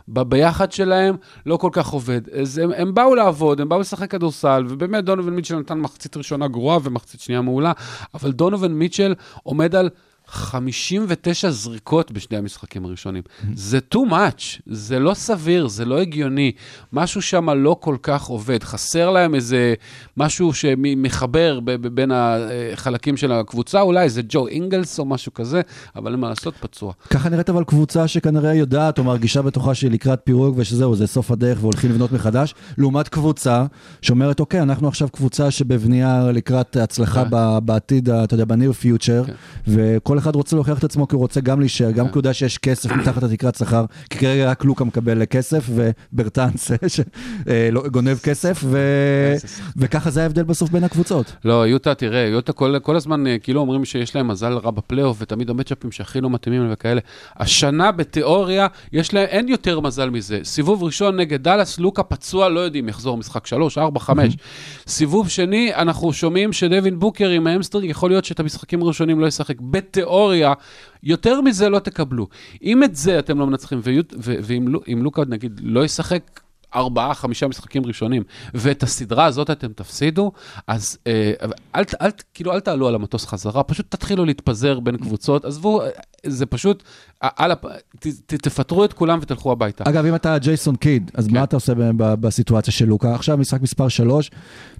[0.09, 1.17] ב, ביחד שלהם
[1.47, 2.29] לא כל כך עובד.
[2.29, 6.49] אז הם, הם באו לעבוד, הם באו לשחק כדורסל, ובאמת דונובין מיטשל נתן מחצית ראשונה
[6.49, 7.73] גרועה ומחצית שנייה מעולה,
[8.15, 9.91] אבל דונובין מיטשל עומד על
[10.31, 13.23] 59 זריקות בשני המשחקים הראשונים.
[13.55, 16.53] זה too much, זה לא סביר, זה לא הגיוני.
[16.93, 18.63] משהו שם לא כל כך עובד.
[18.63, 19.75] חסר להם איזה
[20.17, 21.61] משהו שמחבר
[21.93, 25.61] בין החלקים של הקבוצה, אולי איזה ג'ו אינגלס או משהו כזה,
[25.97, 26.93] אבל אין מה לעשות, פצוע.
[27.11, 31.31] ככה נראית אבל קבוצה שכנראה יודעת או מרגישה בתוכה שהיא לקראת פירוק ושזהו, זה סוף
[31.31, 33.65] הדרך והולכים לבנות מחדש, לעומת קבוצה
[34.03, 37.31] שאומרת, אוקיי, אנחנו עכשיו קבוצה שבבנייה לקראת הצלחה כן.
[37.67, 39.33] בעתיד, אתה יודע, בניר פיוטר, כן.
[40.19, 42.13] וכל אחד רוצה להוכיח את עצמו כי הוא רוצה גם להישאר, גם כן.
[42.13, 46.71] כי הוא יודע שיש כסף מתחת לתקרת שכר, כי כרגע רק לוקה מקבל כסף, וברטנס
[47.93, 49.71] גונב כסף, ו- איזה שחקן.
[49.77, 51.33] וככה זה ההבדל בסוף בין הקבוצות.
[51.45, 55.17] לא, יוטה, תראה, יוטה כל, כל הזמן אה, כאילו אומרים שיש להם מזל רע בפלייאוף,
[55.21, 57.01] ותמיד המצ'אפים שהכי לא מתאימים וכאלה.
[57.37, 60.41] השנה בתיאוריה, יש להם, אין יותר מזל מזה.
[60.45, 64.37] סיבוב ראשון נגד דאלאס, לוקה פצוע, לא יודעים, יחזור משחק 3, 4, 5.
[64.87, 69.61] סיבוב שני, אנחנו שומעים שדווין בוקר עם hamstring, יכול להיות שאת המשחקים הראשונים לא ישחק.
[69.61, 70.08] בתיאוריה,
[71.03, 72.27] יותר מזה לא תקבלו.
[72.63, 73.81] אם את זה אתם לא מנצחים,
[74.19, 76.41] ואם לו- אם לוקה, נגיד, לא ישחק
[76.75, 78.23] ארבעה, חמישה משחקים ראשונים,
[78.55, 80.33] ואת הסדרה הזאת אתם תפסידו,
[80.67, 81.33] אז אה,
[81.77, 85.83] אל, אל, ת- כאילו, אל תעלו על המטוס חזרה, פשוט תתחילו להתפזר בין קבוצות, עזבו,
[85.83, 85.89] אה,
[86.27, 86.83] זה פשוט,
[87.21, 87.67] על, הפ-
[88.01, 89.85] ת, תפטרו את כולם ותלכו הביתה.
[89.87, 91.35] אגב, אם אתה ג'ייסון קיד, אז כן.
[91.35, 93.15] מה אתה עושה בסיטואציה של לוקה?
[93.15, 94.31] עכשיו משחק מספר 3,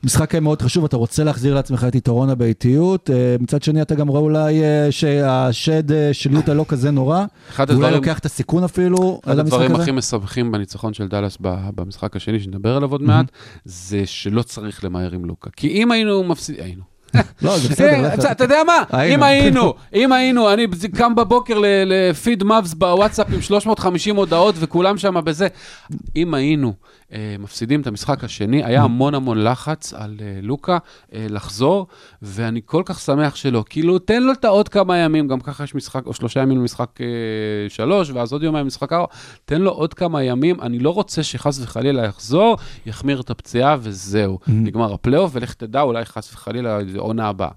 [0.05, 4.09] משחק מאוד חשוב, אתה רוצה להחזיר לעצמך את יתרון הביתיות, אה, מצד שני אתה גם
[4.09, 8.27] רואה אולי אה, שהשד אה, של יוטה לא כזה נורא, אחד ואולי הדברים, לוקח את
[8.27, 9.77] הסיכון אפילו אחד הדברים.
[9.77, 13.27] הכי מסבכים בניצחון של דאלאס במשחק השני, שנדבר עליו עוד מעט,
[13.65, 15.51] זה שלא צריך למהר עם לוקה.
[15.51, 16.98] כי אם היינו מפסידים, היינו.
[17.43, 18.05] לא, זה בסדר.
[18.05, 19.05] אה, לא אתה יודע מה?
[19.05, 25.25] אם היינו, אם היינו, אני קם בבוקר לפיד מאבס בוואטסאפ עם 350 הודעות וכולם שם
[25.25, 25.49] בזה.
[26.17, 26.73] אם היינו
[27.39, 30.79] מפסידים את המשחק השני, היה המון המון לחץ על אה, לוקה
[31.15, 31.87] אה, לחזור,
[32.23, 33.65] ואני כל כך שמח שלא.
[33.71, 37.01] כאילו, תן לו את העוד כמה ימים, גם ככה יש משחק, או שלושה ימים למשחק
[37.01, 37.07] אה,
[37.69, 39.07] שלוש, ואז עוד יומיים למשחק ארבע.
[39.45, 42.57] תן לו עוד כמה ימים, אני לא רוצה שחס וחלילה יחזור,
[42.87, 44.39] יחמיר את הפציעה וזהו.
[44.49, 47.51] נגמר הפלייאוף, ולך תדע, אולי חס וחלילה זה עונה הבאה.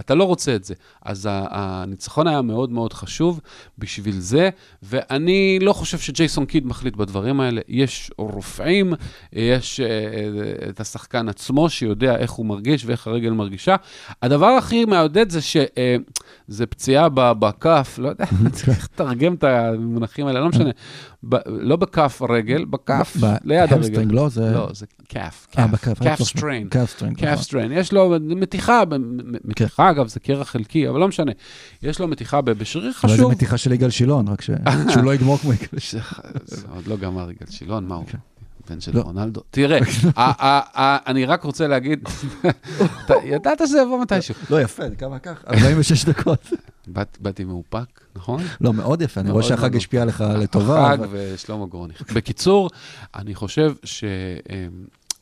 [0.00, 0.74] אתה לא רוצה את זה.
[1.04, 3.40] אז הניצחון היה מאוד מאוד חשוב
[3.78, 4.50] בשביל זה,
[4.82, 7.60] ואני לא חושב שג'ייסון קיד מחליט בדברים האלה.
[7.68, 8.95] יש רופאים,
[9.32, 9.90] יש אה, אה,
[10.68, 13.76] את השחקן עצמו שיודע איך הוא מרגיש ואיך הרגל מרגישה.
[14.22, 20.40] הדבר הכי מעודד זה שזה פציעה ב calf, לא יודע, צריך לתרגם את המונחים האלה,
[20.40, 20.70] לא משנה.
[21.46, 24.02] לא בכף הרגל, ב calf, ליד הרגל.
[24.02, 24.28] hamstring, לא?
[24.28, 26.68] זה- לא, זה calf, אה, calf, ב calf, calf strain.
[26.70, 27.16] calf string.
[27.18, 31.32] calf strain, יש לו מתיחה, מ- מתיחה אגב, זה קרח חלקי, אבל לא משנה.
[31.82, 33.30] יש לו מתיחה בשריר אבל זה חשוב.
[33.32, 34.40] מתיחה של יגאל שילון, רק
[34.92, 36.04] שהוא לא יגמור כמו יגאל שילון.
[36.74, 38.04] עוד לא גמר יגאל שילון, מה הוא?
[38.70, 39.00] בן של לא.
[39.02, 39.40] רונלדו.
[39.50, 39.78] תראה,
[41.06, 42.08] אני רק רוצה להגיד,
[43.24, 44.34] ידעת שזה יבוא מתישהו.
[44.50, 45.44] לא, יפה, זה כמה כך?
[45.48, 46.46] 46 דקות.
[46.86, 47.84] באת- באתי מאופק,
[48.16, 48.42] נכון?
[48.60, 49.76] לא, מאוד יפה, אני רואה שהחג.
[49.76, 50.92] השפיע לך לטובה.
[50.92, 52.02] החג ושלמה גורניך.
[52.12, 52.70] בקיצור,
[53.14, 53.72] אני חושב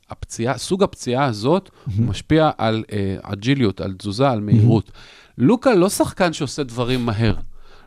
[0.09, 4.91] שהפציעה, סוג הפציעה הזאת, משפיע על אה, אג'יליות, על תזוזה, על מהירות.
[5.39, 7.35] לוקה לא שחקן שעושה דברים מהר.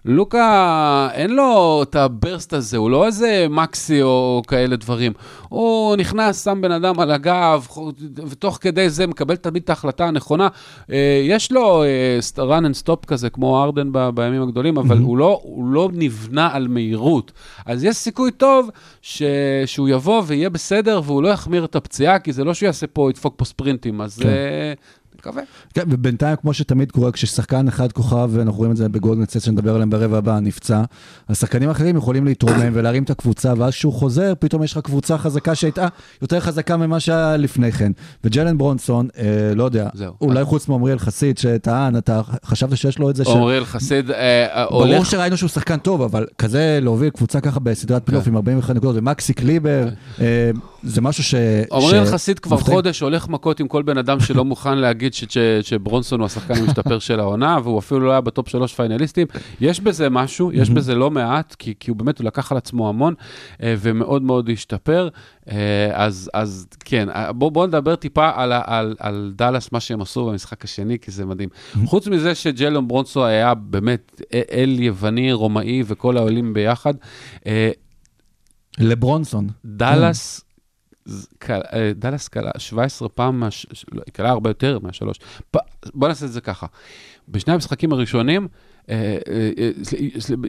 [0.07, 5.13] לוקה, אין לו את הברסט הזה, הוא לא איזה מקסי או כאלה דברים.
[5.49, 7.67] הוא נכנס, שם בן אדם על הגב,
[8.29, 10.47] ותוך כדי זה מקבל תמיד את ההחלטה הנכונה.
[10.91, 15.17] אה, יש לו אה, run and stop כזה, כמו ארדן ב- בימים הגדולים, אבל הוא
[15.17, 17.31] לא, הוא לא נבנה על מהירות.
[17.65, 18.69] אז יש סיכוי טוב
[19.01, 19.23] ש...
[19.65, 23.09] שהוא יבוא ויהיה בסדר, והוא לא יחמיר את הפציעה, כי זה לא שהוא יעשה פה,
[23.09, 24.29] ידפוק פה ספרינטים, אז כן.
[25.25, 25.43] אה, נקווה.
[25.73, 29.73] כן, ובינתיים, כמו שתמיד קורה, כששחקן אחד כוכב, ואנחנו רואים את זה בגולדן סט שנדבר
[29.75, 30.83] עליהם ברבע הבא, נפצע,
[31.29, 35.55] השחקנים האחרים יכולים להתרומם ולהרים את הקבוצה, ואז כשהוא חוזר, פתאום יש לך קבוצה חזקה
[35.55, 35.87] שהייתה
[36.21, 37.91] יותר חזקה ממה שהיה לפני כן.
[38.23, 39.23] וג'לן ברונסון, אה,
[39.55, 40.13] לא יודע, זהו.
[40.21, 43.27] אולי חוץ מעמריאל חסיד שטען, אתה חשבת שיש לו את זה ש...
[43.27, 45.05] עומרי אלחסיד אה, ברור הולך...
[45.05, 49.33] שראינו שהוא שחקן טוב, אבל כזה להוביל קבוצה ככה בסדרת פלייאוף עם 41 נקודות, ומקסי
[49.33, 49.87] קליבר,
[50.21, 50.51] אה,
[50.83, 51.35] זה משהו ש...
[51.69, 52.57] עומרי ש- אלחסיד כבר.
[52.57, 56.53] חודש הולך מכות עם כל בן אדם שלא מוכן להגיד ש- ש- שברונסון הוא השחקן
[56.53, 59.27] המשתפר של העונה, והוא אפילו לא היה ב top שלוש פיינליסטים.
[59.61, 62.89] יש בזה משהו, יש בזה לא מעט, כי, כי הוא באמת, הוא לקח על עצמו
[62.89, 63.13] המון,
[63.63, 65.09] אה, ומאוד מאוד השתפר.
[65.51, 70.01] אה, אז, אז כן, אה, בואו בוא נדבר טיפה על, על, על דאלאס, מה שהם
[70.01, 71.49] עשו במשחק השני, כי זה מדהים.
[71.85, 76.93] חוץ מזה שג'לון ברונסו היה באמת אל יווני, רומאי וכל העולים ביחד,
[78.79, 79.47] לברונסון.
[79.65, 80.41] דאלאס,
[81.95, 83.49] דאלאס קלה 17 פעם, מה-
[83.91, 85.17] לא, קלה הרבה יותר מהשלוש.
[85.93, 86.65] בוא נעשה את זה ככה.
[87.29, 88.47] בשני המשחקים הראשונים,
[88.89, 88.95] אה,
[89.29, 89.69] אה, אה,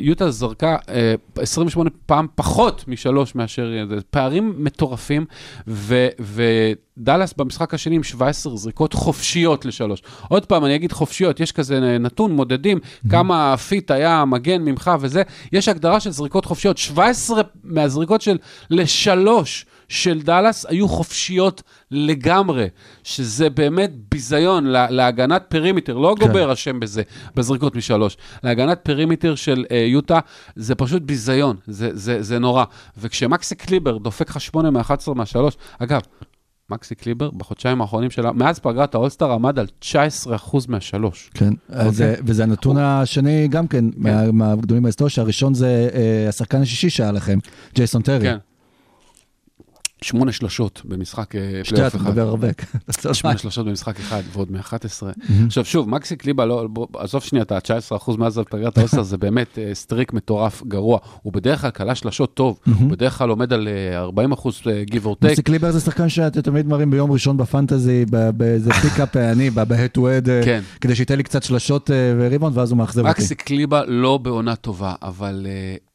[0.01, 5.25] יוטה זרקה אה, 28 פעם פחות משלוש מאשר, אה, פערים מטורפים,
[5.69, 10.03] ו- ודאלאס במשחק השני עם 17 זריקות חופשיות לשלוש.
[10.29, 12.79] עוד פעם, אני אגיד חופשיות, יש כזה נתון, מודדים,
[13.11, 18.37] כמה feet היה מגן ממך וזה, יש הגדרה של זריקות חופשיות, 17 מהזריקות של
[18.71, 19.67] לשלוש.
[19.89, 22.67] של דאלאס היו חופשיות לגמרי,
[23.05, 26.27] שזה באמת ביזיון לה, להגנת perimeter, לא כן.
[26.27, 27.03] גובר אשם בזה,
[27.35, 28.17] בזריקות משלוש.
[28.45, 30.19] להגנת perimeter של אה, יוטה,
[30.57, 32.65] זה פשוט ביזיון, זה, זה, זה נורא.
[32.99, 36.01] וכשמקסי קליבר דופק לך 8 מ-11 מהשלוש, אגב,
[36.71, 39.89] מקסי קליבר בחודשיים האחרונים שלה, מאז פגרת האולסטאר עמד על 19%
[40.69, 41.31] מהשלוש.
[41.35, 46.63] כן, אז, אה, וזה הנתון השני גם כן, מה- מהגדולים בהיסטוריה, שהראשון זה אה, השחקן
[46.63, 47.39] השישי שהיה לכם,
[47.75, 48.21] ג'ייסון טרי.
[48.21, 48.37] כן.
[50.03, 52.11] שמונה שלשות במשחק אה, שתי, פלייאוף אתה אחד.
[52.11, 52.49] מדבר הרבה.
[52.87, 54.77] תעשה שמונה שלושות במשחק אחד ועוד מ-11.
[55.47, 59.71] עכשיו שוב, מקסי קליבר, לא, עזוב שנייה את ה-19% מאז פגרת האולסטאר, זה באמת אה,
[59.75, 60.99] streak מטורף גרוע.
[61.23, 65.05] הוא בדרך כלל קלע שלשות טוב, הוא בדרך כלל עומד על אה, 40% אה, give
[65.05, 65.27] or take.
[65.27, 68.05] מקסי קליבר זה שחקן שאתם תמיד מראים ביום ראשון בפנטזי,
[68.37, 70.61] באיזה pickup עני, ב-head to head, כן.
[70.81, 73.11] כדי שייתן לי קצת שלשות וריבאונד, ואז הוא מאכזב אותי.
[73.11, 75.47] מקסי קליבה לא בעונה טובה, אבל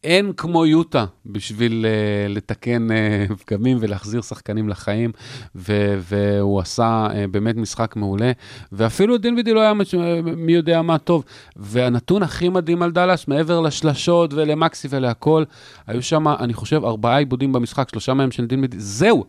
[0.04, 5.12] אין כמו יוטה בשביל אה, לתקן אה, פגמים ולהחזיר שחקנים לחיים,
[5.56, 8.32] ו- והוא עשה אה, באמת משחק מעולה,
[8.72, 9.96] ואפילו דינווידי לא היה מש-
[10.38, 11.24] מי יודע מה טוב.
[11.56, 15.44] והנתון הכי מדהים על דאלאס, מעבר לשלשות ולמקסי ולהכל,
[15.88, 19.26] היו שם, אני חושב, ארבעה עיבודים במשחק, שלושה מהם של דינבידי, זהו.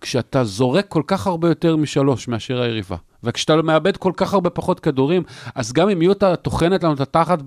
[0.00, 2.96] כשאתה זורק כל כך הרבה יותר משלוש מאשר היריבה.
[3.24, 5.22] וכשאתה מאבד כל כך הרבה פחות כדורים,
[5.54, 7.38] אז גם אם יוטה טוחנת לנו את התחת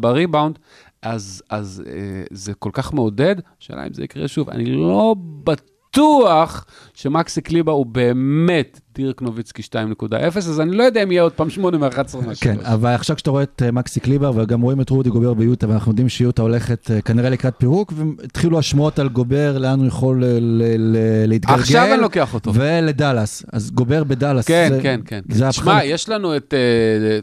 [0.00, 0.58] בריבאונד,
[1.04, 1.92] אז, אז אה,
[2.30, 4.50] זה כל כך מעודד, השאלה אם זה יקרה שוב.
[4.50, 11.12] אני לא בטוח שמקסי קליבה הוא באמת דירק נוביצקי 2.0, אז אני לא יודע אם
[11.12, 12.40] יהיה עוד פעם 8 מ-11 מהשלוש.
[12.42, 15.68] כן, אבל עכשיו כשאתה רואה את אה, מקסי קליבר, וגם רואים את רודי גובר ביוטה,
[15.68, 20.24] ואנחנו יודעים שיוטה הולכת אה, כנראה לקראת פירוק, והתחילו השמועות על גובר, לאן הוא יכול
[20.24, 20.62] אה, ל-
[20.96, 21.60] ל- להתגלגל.
[21.60, 22.54] עכשיו אני לוקח אותו.
[22.54, 23.44] ולדאלאס.
[23.52, 24.46] אז גובר בדאלאס.
[24.46, 25.20] כן, זה- כן, כן.
[25.28, 26.54] זה שמע, החלק- יש לנו את...
[26.54, 27.18] אה,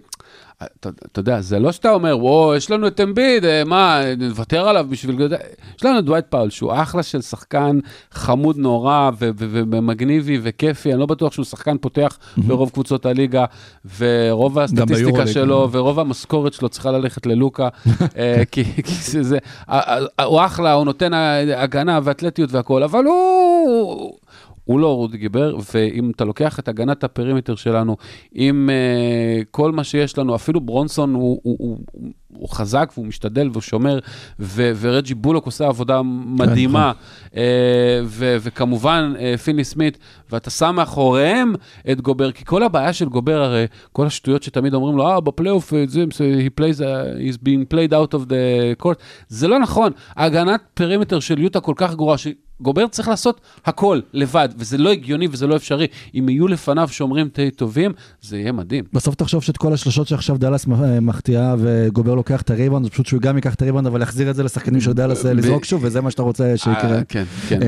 [0.80, 4.86] אתה יודע, זה לא שאתה אומר, וואו, יש לנו את אמביד, אה, מה, נוותר עליו
[4.90, 5.28] בשביל...
[5.78, 7.80] יש לנו את דווייט פאול, שהוא אחלה של שחקן
[8.12, 13.46] חמוד נורא ומגניבי וכיפי, אני לא בטוח שהוא שחקן פותח ברוב קבוצות הליגה,
[13.98, 15.78] ורוב הסטטיסטיקה שלו, כן.
[15.78, 17.70] ורוב המשכורת שלו צריכה ללכת ללוקה,
[18.18, 18.64] אה, כי
[19.22, 19.38] זה...
[20.26, 21.14] הוא אחלה, הוא נותן
[21.56, 24.14] הגנה ואתלטיות והכול, אבל הוא...
[24.64, 27.98] הוא לא רודי גובר, ואם אתה לוקח את הגנת הפרימטר שלנו,
[28.32, 31.78] עם אה, כל מה שיש לנו, אפילו ברונסון הוא, הוא, הוא,
[32.28, 34.00] הוא, חזק והוא משתדל והוא שומר,
[34.40, 36.92] ו, ורג'י בולוק עושה עבודה מדהימה,
[37.28, 37.36] אה,
[38.06, 39.98] ו, וכמובן אה, פיני סמית,
[40.32, 41.54] ואתה שם מאחוריהם
[41.92, 45.74] את גובר, כי כל הבעיה של גובר, הרי כל השטויות שתמיד אומרים לו, אה, בפלייאוף,
[45.74, 45.84] אה,
[46.20, 46.84] he plays, uh,
[47.30, 51.74] he's being played out of the court, זה לא נכון, ההגנת פרימטר של יוטה כל
[51.76, 52.28] כך גרועה, ש...
[52.62, 55.88] גובר צריך לעשות הכל לבד, וזה לא הגיוני וזה לא אפשרי.
[56.16, 57.92] אם יהיו לפניו שומרים טובים,
[58.22, 58.84] זה יהיה מדהים.
[58.94, 63.06] בסוף תחשוב שאת כל השלשות שעכשיו דאלאס אה, מחטיאה וגובר לוקח את הריבאונד, זה פשוט
[63.06, 65.82] שהוא גם ייקח את הריבאונד, אבל יחזיר את זה לשחקנים של דאלאס אה, לזרוק שוב,
[65.84, 66.96] וזה מה שאתה רוצה שיקרה.
[66.96, 67.60] אה, כן, כן.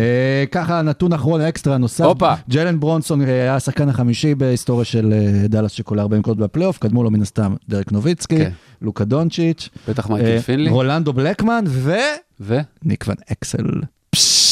[0.52, 2.06] ככה, נתון אחרון, אקסטרה נוסף.
[2.50, 5.14] ג'לן ברונסון היה השחקן החמישי בהיסטוריה של
[5.50, 8.52] דאלאס שכל 40 נקודות בפלייאוף, קדמו לו מן הסתם דרק נוביצקי, כן.
[8.82, 10.70] לוקה דונצ'יץ', בטח מייקל פינלי.
[10.70, 11.94] רולנדו בלקמן ו?
[12.40, 12.64] ון
[13.32, 13.66] אקסל.
[13.68, 14.43] רבע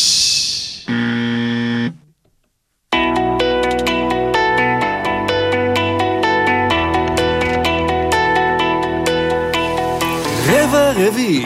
[10.98, 11.46] רביעי.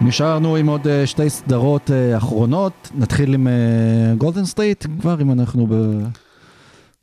[0.00, 3.46] נשארנו עם עוד אה, שתי סדרות אה, אחרונות, נתחיל עם
[4.18, 5.74] גולדן סטייט, כבר אם אנחנו ב...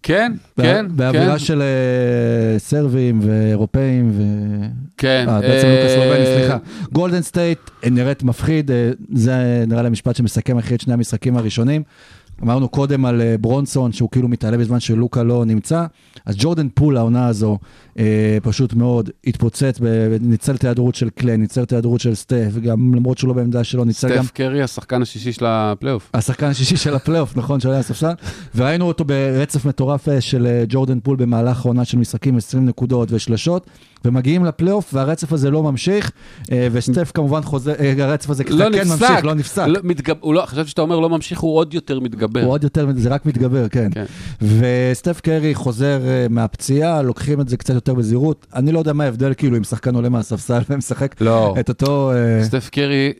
[0.03, 1.39] כן, בא- כן, באווירה כן.
[1.39, 4.21] של אה, סרבים ואירופאים ו...
[4.97, 5.25] כן.
[5.29, 6.57] אה, בעצם אה, לוקה סלובני, סליחה.
[6.93, 9.33] גולדן סטייט אה, נראית מפחיד, אה, זה
[9.67, 11.83] נראה לי המשפט שמסכם הכי את שני המשחקים הראשונים.
[12.43, 15.85] אמרנו קודם על אה, ברונסון, שהוא כאילו מתעלה בזמן שלוקה לא נמצא,
[16.25, 17.57] אז ג'ורדן פול העונה הזו
[17.99, 22.51] אה, פשוט מאוד התפוצץ, ב- ניצל את ההיעדרות של קליי, ניצל את ההיעדרות של סטף,
[22.63, 26.09] גם למרות שהוא לא בעמדה שלו, ניצל גם סטף קרי, השחקן השישי של הפלייאוף.
[26.13, 28.13] השחקן השישי של הפלייאוף, נכון, שעולה על הספסל,
[28.55, 33.11] וראינו אותו ברצף מטורף אה, של אה, ג'ורדן פול במהלך העונה של משחקים, 20 נקודות
[33.11, 33.67] ושלשות,
[34.05, 36.11] ומגיעים לפלייאוף, והרצף הזה לא ממשיך,
[36.51, 39.01] אה, וסטף כמובן חוזר, אה, הרצף הזה לא כן נפסק.
[39.01, 39.65] ממשיך, לא נפסק.
[39.67, 40.15] לא, מתגב...
[40.19, 42.41] הוא לא, חשבתי שאתה אומר לא ממשיך, הוא עוד יותר מתגבר.
[42.41, 43.89] הוא עוד יותר, זה רק מתגבר, כן.
[43.91, 44.05] כן.
[44.41, 48.47] וסטף קרי חוזר אה, מהפציעה, לוקחים את זה קצת יותר בזהירות.
[48.55, 51.55] אני לא יודע מה ההבדל, כאילו, אם שחקן עולה מהספסל ומשחק לא.
[51.59, 52.11] את אותו...
[52.43, 53.13] סטף קרי...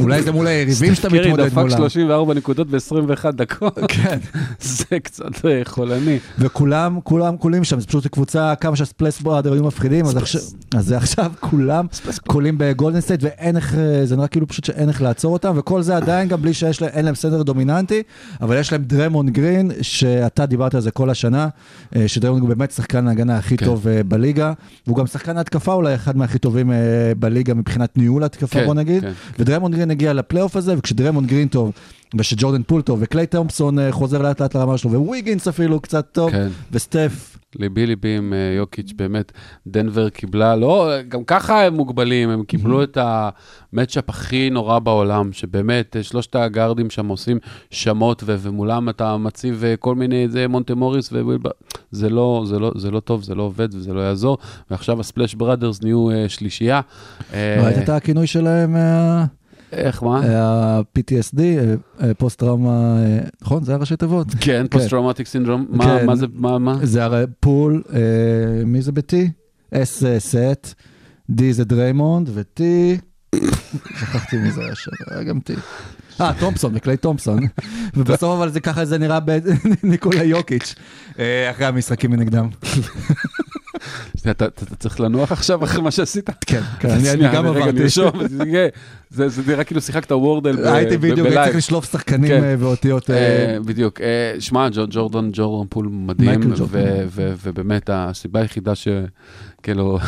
[0.00, 1.70] אולי זה מול היריבים שאתה מתמודד סטף קרי דפק מולם.
[1.70, 3.78] 34 נקודות ב-21 דקות.
[3.94, 4.18] כן.
[4.60, 5.24] זה קצת
[5.64, 6.18] חולני.
[6.38, 10.40] וכולם, כולם קולעים שם, זה פשוט קבוצה, כמה שהספלאש בראדרס היו מפחידים, אז עכשיו,
[10.76, 11.86] אז זה עכשיו כולם
[12.26, 15.82] קולעים בגולדן סטייט, ואין איך, אה, זה נראה כאילו פשוט שאין איך לעצור אותם, וכל
[15.82, 18.02] זה עדיין גם בלי שיש להם, אין להם סנטר דומיננטי,
[18.40, 21.48] אבל יש להם דריימונד גרין, שאתה דיברת על זה כל השנה,
[21.96, 23.66] אה, שדריימונד הוא באמת שחקן ההגנה הכי כן.
[23.66, 24.52] טוב אה, בליגה,
[24.86, 26.72] והוא גם שחקן ההתקפה אולי אחד מהכי טובים
[27.18, 29.12] בליגה מבחינת ניהול התקפה, כן, בוא נגיד, כן.
[29.38, 31.72] ודריימונד גרין הגיע לפלייאוף הזה, וכשדריימונד גרין טוב,
[32.14, 36.30] ושג'ורדן פול טוב, וקליי תומפסון אה, חוזר לאט לאט לרמה שלו, וויגינס אפילו קצת טוב,
[36.30, 36.48] כן.
[36.72, 39.32] וסטף, ליבי ליבי עם אה, יוקיץ', באמת,
[39.66, 45.32] דנבר קיבלה, לא, גם ככה הם מוגבלים, הם קיבלו את ה matchup הכי נורא בעולם,
[45.32, 47.38] שבאמת, אה, שלושת הגארדים שם עושים
[47.70, 51.50] שמות, ו- ומולם אתה מציב כל מיני, זה מונטה מוריס, ווילבר,
[51.90, 54.38] זה לא, זה, לא, זה לא טוב, זה לא עובד וזה לא יעזור,
[54.70, 56.80] ועכשיו הספלאש בראדרס נהיו שלישייה.
[57.32, 58.76] ראית את הכינוי שלהם,
[59.76, 60.20] איך, מה?
[60.20, 61.40] ה-PTSD,
[62.02, 63.64] אה, פוסט טראומה, אה, נכון?
[63.64, 64.26] זה הראשי תיבות?
[64.40, 66.06] כן, post traumatic syndrome, מה כן.
[66.06, 66.78] מה זה, מה, מה?
[66.82, 68.00] זה הרי פול, אה,
[68.64, 69.12] מי זה ב-T?
[69.74, 70.74] S זה סטף,
[71.30, 72.60] D זה דריימונד, ו-T,
[74.00, 75.60] שכחתי מי זה היה שם, היה גם T.
[76.20, 77.38] אה, תומפסון, וקליי תומפסון.
[77.96, 79.18] ובסוף אבל זה ככה זה נראה
[79.82, 80.74] בניקולה יוקיץ',
[81.18, 82.48] אה, אחרי המשחקים מנגדם.
[84.30, 84.46] אתה
[84.78, 86.30] צריך לנוח עכשיו אחרי מה שעשית?
[86.46, 87.88] כן, כן, אני- גם עברתי.
[89.10, 91.32] זה- נראה כאילו שיחקת וורדל ב- הייתי בדיוק, ב live.
[91.32, 92.44] הייתי צריך לשלוף שחקנים כן.
[92.44, 93.10] אה, ואותיות.
[93.10, 93.16] אה,
[93.54, 94.00] אה, בדיוק,
[94.38, 96.40] שמע, ג'ו- ג'ורדן, ג'ורדן פול מדהים,
[97.42, 98.88] ובאמת הסיבה היחידה ש...
[99.66, 99.98] כאילו,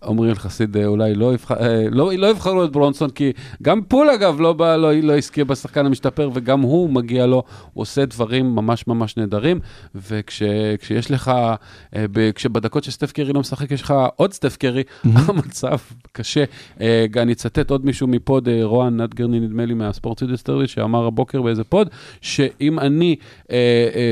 [0.00, 3.32] עומרי אלחסיד אה, אולי לא יבחר, אה, לא לא יבחרו את ברונסון, כי
[3.62, 7.82] גם פול אגב לא בא- לא לא הזכירו בשחקן המשתפר, וגם הוא מגיע לו, הוא
[7.82, 9.60] עושה דברים ממש ממש נהדרים,
[9.94, 11.32] וכשיש לך,
[11.96, 12.04] אה,
[12.34, 14.82] שבדקות שסטף קרי לא משחק, יש לך עוד סטף קרי,
[15.28, 15.76] המצב
[16.12, 16.44] קשה.
[17.16, 21.64] אני אצטט עוד מישהו מ pod, רוען נדגרני, נדמה לי, מהספורט סידסטרי, שאמר הבוקר באיזה
[21.64, 21.88] pod,
[22.20, 23.16] שאם אני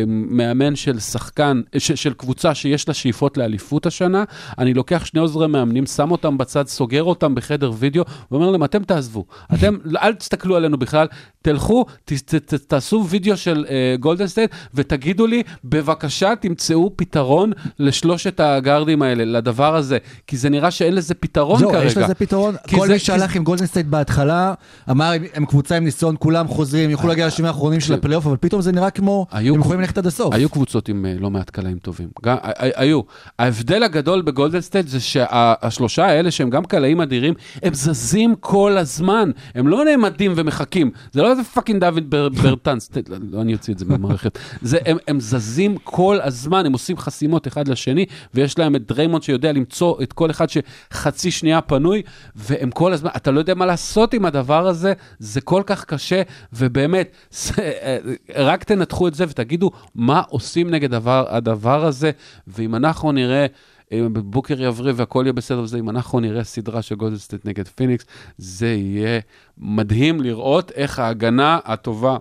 [0.06, 4.11] מאמן של שחקן, של קבוצה שיש לה שאיפות לאליפות השנה,
[4.58, 8.84] אני לוקח שני עוזרי מאמנים, שם אותם בצד, סוגר אותם בחדר וידאו, ואומר להם, אתם
[8.84, 11.06] תעזבו, אתם, אל תסתכלו עלינו בכלל,
[11.42, 17.52] תלכו, ת, ת, ת, תעשו וידאו של אה, גולדן סטייט, ותגידו לי, בבקשה תמצאו פתרון
[17.78, 21.84] לשלושת הגארדים האלה, לדבר הזה, כי זה נראה שאין לזה פתרון זהו, כרגע.
[21.86, 22.54] יש לזה פתרון.
[22.66, 24.54] כי כל זה- מי כי שהלך עם גולדן סטייט בהתחלה,
[24.90, 27.94] אמר, הם- הם קבוצה עם ניסיון, כולם חוזרים, יוכלו להגיע לשנים האחרונים של.
[27.94, 30.34] הפלייאוף, אבל פתאום זה נראה כמו, הם יכולים ללכת עד הסוף.
[30.34, 32.08] היו קבוצות עם אה, לא מעט קלעים טובים.
[32.22, 33.00] גם, ה- ה- היו.
[33.38, 39.30] ההבדל הגדול בגולדן סטייט זה שהשלושה האלה שהם גם קלעים אדירים, הם זזים כל הזמן.
[39.54, 40.90] הם לא נעמדים ומחכים.
[41.12, 44.38] זה לא איזה fucking דוויס בר- ברטאנס, לא, לא אני אוציא את זה מהמערכת.
[44.62, 49.22] זה, הם, הם זזים כל הזמן, הם עושים חסימות אחד לשני, ויש להם את דריימונד
[49.22, 52.02] שיודע למצוא את כל אחד שחצי שנייה פנוי,
[52.36, 56.22] והם כל הזמן, אתה לא יודע מה לעשות עם הדבר הזה, זה כל כך קשה,
[56.52, 57.98] ובאמת, זה, אה,
[58.36, 62.10] רק תנתחו את זה ותגידו מה עושים נגד הדבר, הדבר הזה,
[62.46, 63.46] ואם אנחנו נראה...
[63.92, 67.68] אם בוקר יבריא והכל יהיה בסדר וזה, אם אנחנו נראה סדרה של גולדן סטייט נגד
[67.68, 68.04] פיניקס,
[68.38, 69.20] זה יהיה
[69.58, 72.16] מדהים לראות איך ההגנה הטובה,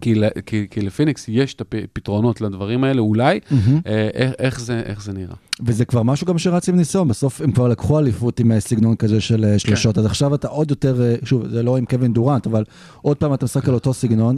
[0.00, 0.14] כי,
[0.46, 3.40] כי, כי לפיניקס יש את הפתרונות לדברים האלה, אולי,
[3.86, 5.34] אה, איך, איך, זה, איך זה נראה.
[5.64, 9.20] וזה כבר משהו גם שרץ עם ניסיון, בסוף הם כבר לקחו אליפות עם סגנון כזה
[9.20, 12.46] של אה, שלשות, אז עכשיו אתה עוד יותר, אה, שוב, זה לא עם קווין דורנט,
[12.46, 12.64] אבל
[13.02, 14.36] עוד פעם אתה משחק על אותו סגנון.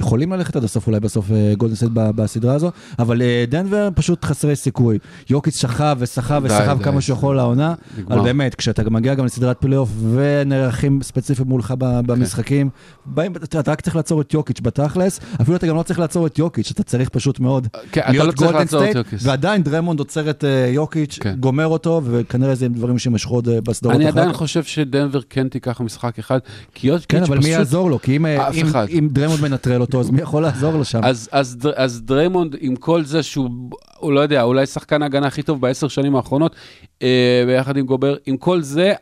[0.00, 4.56] אה, יכולים ללכת עד הסוף אולי בסוף גולדנסט בסדרה הזו, אבל אה, דנבר פשוט חסרי
[4.56, 4.98] סיכוי.
[5.30, 6.82] יוקיץ שכב וסחב וסחב.
[6.82, 7.74] כמה שיכול לעונה.
[8.08, 12.70] אבל באמת, כשאתה מגיע גם לסדרת פלייאוף ונערכים ספציפית מולך ב- במשחקים,
[13.06, 16.38] באים, אתה רק צריך לעצור את יוקיץ' בתכלס, אפילו אתה גם לא צריך לעצור את
[16.38, 19.26] יוקיץ', אתה צריך פשוט מאוד כן, אתה לא להיות יוקיס.
[19.26, 21.34] ועדיין דרמונד עוצר את אה, יוקיץ', כן.
[21.40, 24.38] גומר אותו, וכנראה זה דברים שימשכו עוד אה, בסדרות אני אחר עדיין כך.
[24.38, 26.38] חושב שדנבר כן תיקח משחק אחד,
[26.74, 27.52] כי יוקיץ' כן, אבל מי פשוט...
[27.52, 27.98] יעזור לו?
[28.02, 28.84] כי אה.
[28.88, 31.00] אם דריימונד מנטרל אותו, אז מי יכול לעזור לו שם?
[31.04, 33.50] אז, אז, אז דריימונד, עם כל זה שהוא,
[33.98, 36.56] הוא לא יודע, אולי שחקן ההגנה הכי טוב בעשר שנים האחרונות,
[37.02, 38.92] אה, ביחד עם גובר, עם כל זה,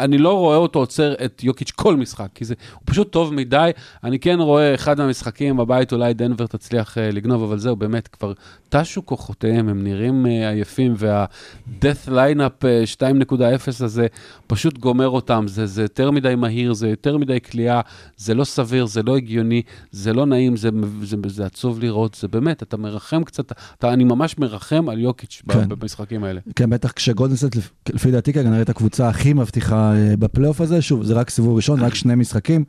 [0.00, 3.70] אני לא רואה אותו עוצר את יוקיץ' כל משחק, כי זה, הוא פשוט טוב מדי.
[4.04, 8.32] אני כן רואה אחד מהמשחקים בבית, אולי דנבר תצליח אה, לגנוב, אבל זהו, באמת, כבר
[8.68, 12.82] תשו כוחותיהם, הם נראים אה, עייפים, וה-death lineup אה,
[13.28, 14.06] 2.0 הזה
[14.46, 15.44] פשוט גומר אותם.
[15.48, 17.80] זה, זה יותר מדי מהיר, זה יותר מדי כליאה,
[18.16, 20.70] זה לא סביר, זה לא הגיוני, זה לא נעים, זה,
[21.02, 25.42] זה, זה עצוב לראות, זה באמת, אתה מרחם קצת, אתה, אני ממש מרחם על יוקיץ'
[25.52, 25.68] כן.
[25.68, 26.40] במשחקים האלה.
[26.56, 27.56] כן, בטח כשגולדנסט,
[27.88, 29.87] לפי דעתי כנראה את הקבוצה הכי מבטיחה
[30.18, 32.64] בפלייאוף הזה, שוב, זה רק סיבוב ראשון, רק שני משחקים.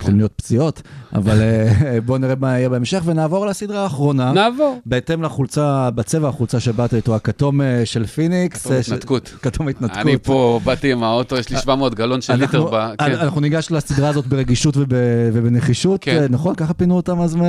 [0.00, 0.82] יכולים להיות פציעות,
[1.14, 4.32] אבל אה, בואו נראה מה יהיה בהמשך, ונעבור לסדרה האחרונה.
[4.32, 4.80] נעבור.
[4.86, 8.60] בהתאם לחולצה, בצבע החולצה שבאת איתו, הכתום אה, של פיניקס.
[8.62, 9.34] כתום אה, ש- התנתקות.
[9.42, 9.98] כתום התנתקות.
[9.98, 12.90] אני פה באתי עם האוטו, יש לי 700 גלון של ליטר אנחנו, ב...
[12.98, 14.84] כן, אנחנו ניגש לסדרה הזאת ברגישות וב,
[15.32, 16.26] ובנחישות, כן.
[16.30, 16.54] נכון?
[16.54, 17.42] ככה פינו אותם אז מ...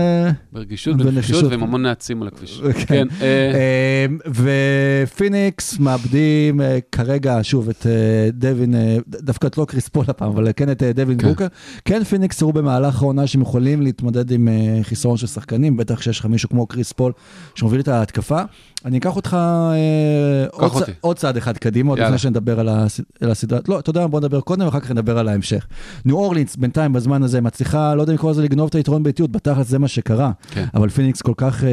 [0.54, 1.44] ברגישות, בנחישות.
[1.52, 2.62] ועם המון נעצים על הכביש.
[2.88, 3.08] כן.
[3.20, 7.86] כן, ופיניקס מאבדים כרגע, שוב, את
[8.34, 8.76] דווין,
[9.08, 11.28] דווקא את לא קריס פול הפעם, אבל כן את דווין כן.
[11.30, 11.48] בוקר.
[11.86, 16.20] כן, פיניקס הראו במהלך העונה שהם יכולים להתמודד עם אה, חיסרון של שחקנים, בטח שיש
[16.20, 17.12] לך מישהו כמו קריס פול
[17.56, 18.42] שמוביל את ההתקפה.
[18.86, 19.38] אני אקח אותך
[19.74, 20.76] אה, עוד, צ...
[20.76, 20.92] אותי.
[21.02, 22.00] עוד צעד אחד קדימה, עוד.
[22.00, 23.02] לפני שנדבר על, הס...
[23.22, 23.60] על הסדרה.
[23.68, 25.68] לא, אתה יודע מה, בוא נדבר קודם, ואחר כך נדבר על ההמשך.
[26.06, 29.32] ניו אורלינס, בינתיים, בזמן הזה, מצליחה, לא יודע אם לקרוא לזה לגנוב את היתרון ביתיות,
[29.32, 30.32] בתכלס זה מה שקרה.
[30.52, 30.66] כן.
[30.74, 31.64] אבל פיניקס כל כך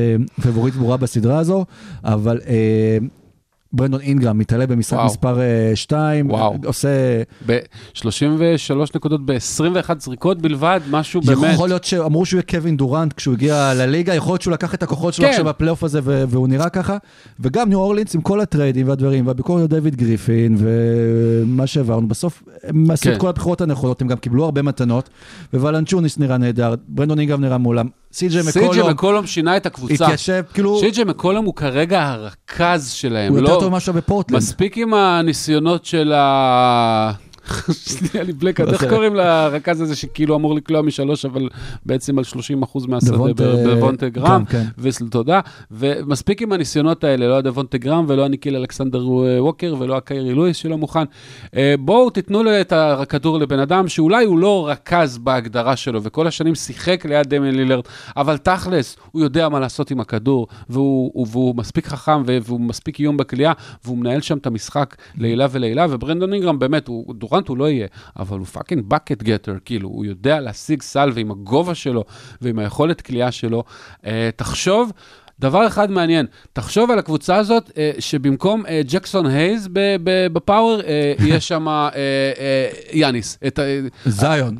[0.43, 1.64] פבוריט ברורה בסדרה הזו,
[2.05, 2.41] אבל
[3.73, 5.07] ברנדון אינגרם מתעלה במשחק וואו.
[5.07, 5.39] מספר
[5.75, 6.57] 2, וואו.
[6.64, 6.89] עושה,
[7.47, 8.03] ב-33
[8.95, 11.55] נקודות ב-21 זריקות בלבד, משהו באמת.
[11.55, 14.83] יכול להיות שאמרו שהוא יהיה קווין דורנט כשהוא הגיע לליגה, יכול להיות שהוא לקח את
[14.83, 15.31] הכוחות שלו כן.
[15.31, 16.97] עכשיו בפלייאוף הזה ו- והוא נראה ככה,
[17.41, 22.91] וגם ניו אורלינס עם כל הטריידים והדברים, והביקורת על דיוויד גריפין ומה שהעברנו, בסוף הם
[22.91, 23.21] עשו את כן.
[23.21, 25.09] כל הבחירות הנכונות, הם גם קיבלו הרבה מתנות,
[25.55, 30.05] ולנצ'יונאס נראה נהדר, ברנדון אינגרם נראה מעולה, סי.ג'יי סי.ג'י מקולום מקולום שינה את הקבוצה.
[30.05, 33.33] התיישב, כאילו, סי.ג'יי מקולום הוא כרגע הרכז שלהם.
[33.33, 34.39] הוא לא- יותר טוב ממה שהיה בפורטלנד.
[34.39, 37.12] מספיק עם הניסיונות של ה...
[37.72, 38.90] שנייה לי בלקאאוט, איך בסדר.
[38.90, 41.49] קוראים לרכז הזה שכאילו אמור לקלוע משלוש, אבל
[41.86, 42.36] בעצם על 30%
[42.88, 43.42] מהשדה, דבונטה-
[43.76, 44.68] דבונטה גרם, כן, כן.
[44.78, 45.40] וסל תודה,
[45.70, 50.57] ומספיק עם הניסיונות האלה, לא הדבונטה גרם ולא הניקיל אלכסנדר אה, ווקר ולא הקיירי לואיס
[50.57, 51.05] שלא מוכן.
[51.57, 56.26] אה, בואו תיתנו לו את הכדור לבן אדם שאולי הוא לא רכז בהגדרה שלו, וכל
[56.26, 57.82] השנים שיחק ליד דמיין לילרד,
[58.16, 63.01] אבל תכלס, הוא יודע מה לעשות עם הכדור, והוא, הוא- והוא מספיק חכם והוא מספיק
[63.01, 63.53] איום בכלייה,
[63.84, 67.87] והוא מנהל שם את המשחק לעילה ולעילה, וברנדון אינגרם באמת, הוא, דורנט הוא לא יהיה,
[68.18, 72.05] אבל הוא fucking bucket getter, כאילו, הוא יודע להשיג סל, ועם הגובה שלו,
[72.41, 73.64] ועם היכולת קליעה שלו.
[74.07, 74.93] אה, תחשוב,
[75.41, 79.68] דבר אחד מעניין, תחשוב על הקבוצה הזאת, אה, שבמקום אה, ג'קסון הייז
[80.33, 83.39] ב power, אה, יש שם אה, אה, יאניס.
[84.07, 84.57] זיון.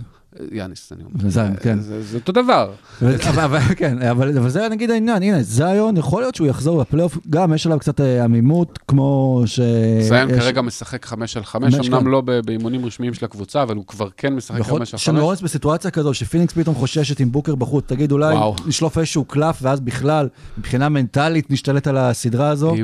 [0.53, 1.31] יאניס, אני אומר.
[1.31, 1.81] זיון, כן.
[1.81, 2.71] זה זה אותו דבר.
[3.03, 7.19] אבל, אבל, כן, אבל, אבל זה נגיד העניין, הנה, זיון, יכול להיות שהוא יחזור בפלייאוף,
[7.31, 9.61] גם יש עליו קצת אה, עמימות, כמו ש...
[10.09, 12.07] זיין יש- כרגע משחק חמש על חמש, אמנם כן.
[12.07, 15.25] לא באימונים רשמיים של הקבוצה, אבל הוא כבר כן משחק חמש על שאני חמש.
[15.25, 18.35] רואה בסיטואציה כזו שפיניקס פתאום חוששת עם בוקר בחוץ, תגיד אולי.
[18.67, 20.29] נשלוף איזשהו קלף ואז בכלל,
[20.59, 22.75] מבחינה מנטלית נשתלט על הסדרה הזו.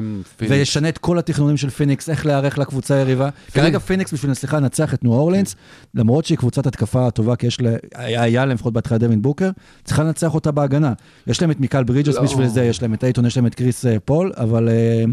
[0.41, 3.29] וישנה את כל התכנונים של פיניקס, איך להיערך לקבוצה היריבה.
[3.55, 5.55] כרגע פיניקס בשביל, סליחה, לנצח את ניו אורלינס,
[5.95, 9.51] למרות שהיא קבוצת התקפה טובה, כי יש לה, היה, היה להם לפחות בהתחלה דווין בוקר,
[9.85, 10.93] צריכה לנצח אותה בהגנה.
[11.27, 12.23] יש להם את מיקל ברידג'ס לא.
[12.23, 15.05] בשביל זה, יש להם את אייטון, יש להם את קריס אה, פול, אבל אה,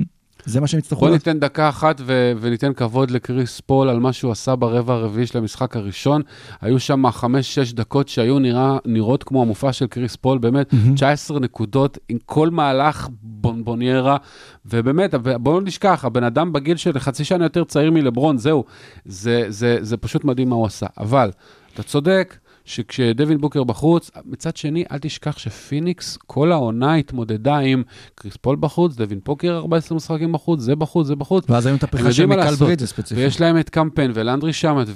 [0.46, 1.14] זה מה שהם יצטרכו בוא.
[1.14, 5.38] ניתן דקה אחת ו- וניתן כבוד לקריס פול על מה שהוא עשה ברבע הרביעי של
[5.38, 6.22] המשחק הראשון.
[6.62, 11.98] היו שם חמש-שש דקות שהיו נראה, נראות כמו המופע של קריס פול, באמת, 19 נקודות
[12.10, 14.18] עם כל מהלך בונבוניירה,
[14.66, 18.64] ובאמת, בואו לא נשכח, הבן אדם בגיל של חצי שנה יותר צעיר מלברון, זהו,
[19.06, 20.88] זה, זה, זה פשוט מדהים מה הוא עשה.
[20.98, 21.32] אבל,
[21.80, 22.38] אתה צודק.
[22.66, 27.84] שכשדווין בוקר בחוץ, מצד שני, אל תשכח שפיניקס כל העונה התמודדה עם
[28.16, 31.46] קריס פול בחוץ, דווין בוקר 14 משחקים בחוץ, זה בחוץ, זה בחוץ.
[31.50, 32.56] ואז היו את הפריחה של מיקל.
[32.56, 33.18] ברידג'ס ספציפית.
[33.18, 34.88] ויש להם את קמפן ולנדרי שמט,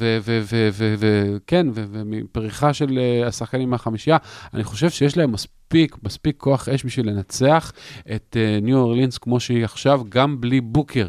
[1.00, 4.18] וכן, ומפריחה של אה, השחקנים מהחמישייה.
[4.54, 7.74] אני חושב שיש להם מספיק, מספיק כוח אש בשביל לנצח
[8.16, 11.08] את אה, ניו אורלינס כמו שהיא עכשיו, גם בלי בוקר.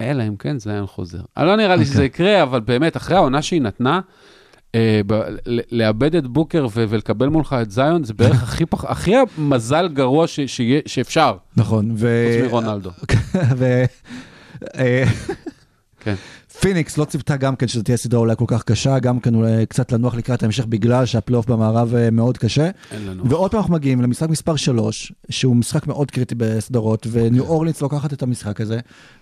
[0.00, 1.20] אלא אם כן זיון חוזר.
[1.36, 1.94] אני לא נראה לי אוקיי.
[1.94, 4.00] שזה יקרה, אבל באמת, אחרי העונה שהיא נתנה,
[5.72, 8.84] לאבד את בוקר ו- ולקבל מולך את זיון, זה בערך הכי פח...
[8.84, 12.26] הכי המזל גרוע ש- שיהיה- שאפשר, נכון, ו...
[12.40, 12.90] חוץ מרונלדו.
[13.58, 13.84] ו...
[14.78, 15.04] אה,
[16.00, 16.14] כן.
[16.60, 19.66] פיניקס לא ציפתה גם כן שזו תהיה סדרה אולי כל כך קשה, גם כן אולי
[19.66, 22.70] קצת לנוח לקראת ההמשך בגלל שהפלייאוף במערב אה, מאוד קשה.
[22.92, 23.30] אין לנו.
[23.30, 28.12] ועוד פעם אנחנו מגיעים למשחק מספר 3, שהוא משחק מאוד קריטי בסדרות, וניו אורלינס לוקחת
[28.12, 28.78] את המשחק הזה,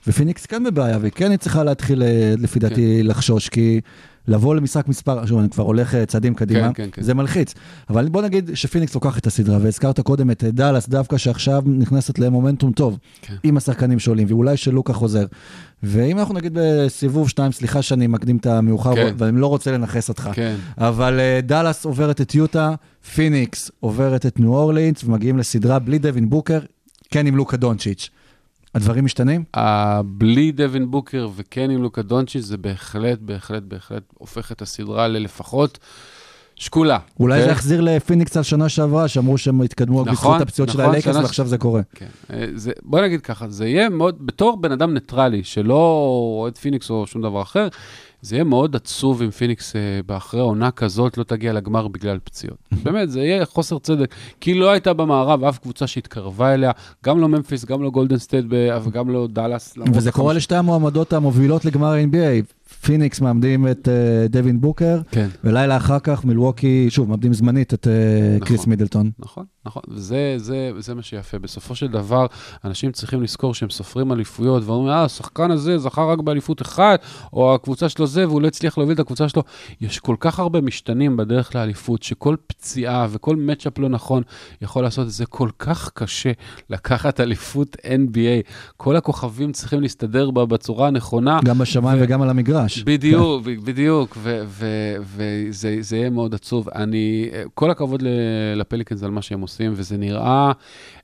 [0.06, 3.80] ופיניקס כן בבעיה, והיא כן צריכה להתחיל, אה, לפי דעתי, לחשוש, כי
[4.28, 7.02] לבוא למשחק מספר, שוב, אני כבר הולך אה, צעדים קדימה, כן, כן, כן.
[7.02, 7.54] זה מלחיץ.
[7.90, 12.18] אבל בוא נגיד שפיניקס לוקחת את הסדרה, והזכרת קודם את אה, דאלאס דווקא, שעכשיו נכנסת
[12.18, 13.34] למומנטום טוב, כן.
[13.42, 15.24] עם השחקנים שעולים, ואולי שלוקה חוזר.
[15.82, 19.14] ואם אנחנו נגיד בסיבוב 2, סליחה שאני מקדים את המאוחר, כן.
[19.18, 20.30] ואני לא רוצה לנחס אותך.
[20.32, 20.56] כן.
[20.78, 22.74] אבל אה, דאלאס עוברת את יוטה,
[23.14, 26.58] פיניקס עוברת את ניו אורלינס, ומגיעים לסדרה בלי דווין בוקר,
[27.10, 28.10] כן עם לוקה דונצ'יץ'.
[28.74, 29.44] הדברים משתנים?
[30.04, 35.78] בלי דווין בוקר וכן עם לוקה דונצ'יץ', זה בהחלט, בהחלט, בהחלט הופך את הסדרה ללפחות
[36.56, 36.98] שקולה.
[37.20, 37.44] אולי כן?
[37.44, 41.16] זה יחזיר לפיניקס על שנה שעברה, שאמרו שהם התקדמו נכון, בזכות הפציעות של נכון, הלייקרס,
[41.16, 41.82] ועכשיו זה קורה.
[41.94, 42.06] כן.
[42.32, 42.46] אה,
[42.82, 46.06] בוא נגיד ככה, זה יהיה מאוד, בתור בן אדם ניטרלי, שלא
[46.40, 47.68] אוהד פיניקס או שום דבר אחר,
[48.24, 52.58] זה יהיה מאוד עצוב אם פיניקס אה, באחרי עונה כזאת לא תגיע לגמר בגלל פציעות.
[52.84, 56.70] באמת, זה יהיה חוסר צדק, כי לא הייתה במערב אף קבוצה שהתקרבה אליה,
[57.04, 58.44] גם לא ממפיס, גם לא גולדן סטייט
[58.84, 59.78] וגם לא דאלאס.
[59.94, 62.63] וזה קורה לשתי המועמדות המובילות לגמר ה-NBA.
[62.80, 65.28] פיניקס מאבדים את אה, דווין בוקר, כן.
[65.44, 67.92] ולילה אחר כך מילווקי, שוב, מאבדים זמנית את אה,
[68.36, 68.48] נכון.
[68.48, 69.10] קריס מידלטון.
[69.18, 71.38] נכון, נכון, וזה זה, זה מה שיפה.
[71.38, 72.26] בסופו של דבר,
[72.64, 77.00] אנשים צריכים לזכור שהם סופרים אליפויות, ואומרים, אה, השחקן הזה זכה רק באליפות אחת,
[77.32, 79.42] או הקבוצה שלו זה, והוא לא הצליח להוביל את הקבוצה שלו.
[79.80, 84.22] יש כל כך הרבה משתנים בדרך לאליפות, שכל פציעה וכל מצ'אפ לא נכון
[84.62, 86.32] יכול לעשות את זה כל כך קשה
[86.70, 88.50] לקחת אליפות NBA.
[88.76, 91.40] כל הכוכבים צריכים להסתדר בה בצורה הנכונה.
[91.44, 92.53] גם בשמיים וגם על המגרש.
[92.84, 94.18] בדיוק, בדיוק,
[95.16, 96.68] וזה זה יהיה מאוד עצוב.
[96.74, 98.02] אני, כל הכבוד
[98.56, 100.52] לפליקנס על מה שהם עושים, וזה נראה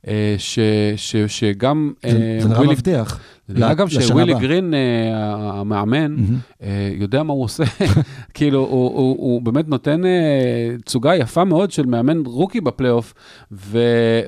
[0.07, 0.59] אה, ש,
[0.95, 1.93] ש, שגם...
[2.03, 3.19] זה אה, זה נראה ווילי- מבטיח.
[3.55, 4.33] נראה גם שווילי.
[4.33, 6.15] גרין, אה, המאמן.
[6.63, 7.63] אה, יודע מה הוא עושה.
[8.33, 13.13] כאילו, הוא, באמת נותן אה, תצוגה יפה מאוד של מאמן רוקי בפלייאוף,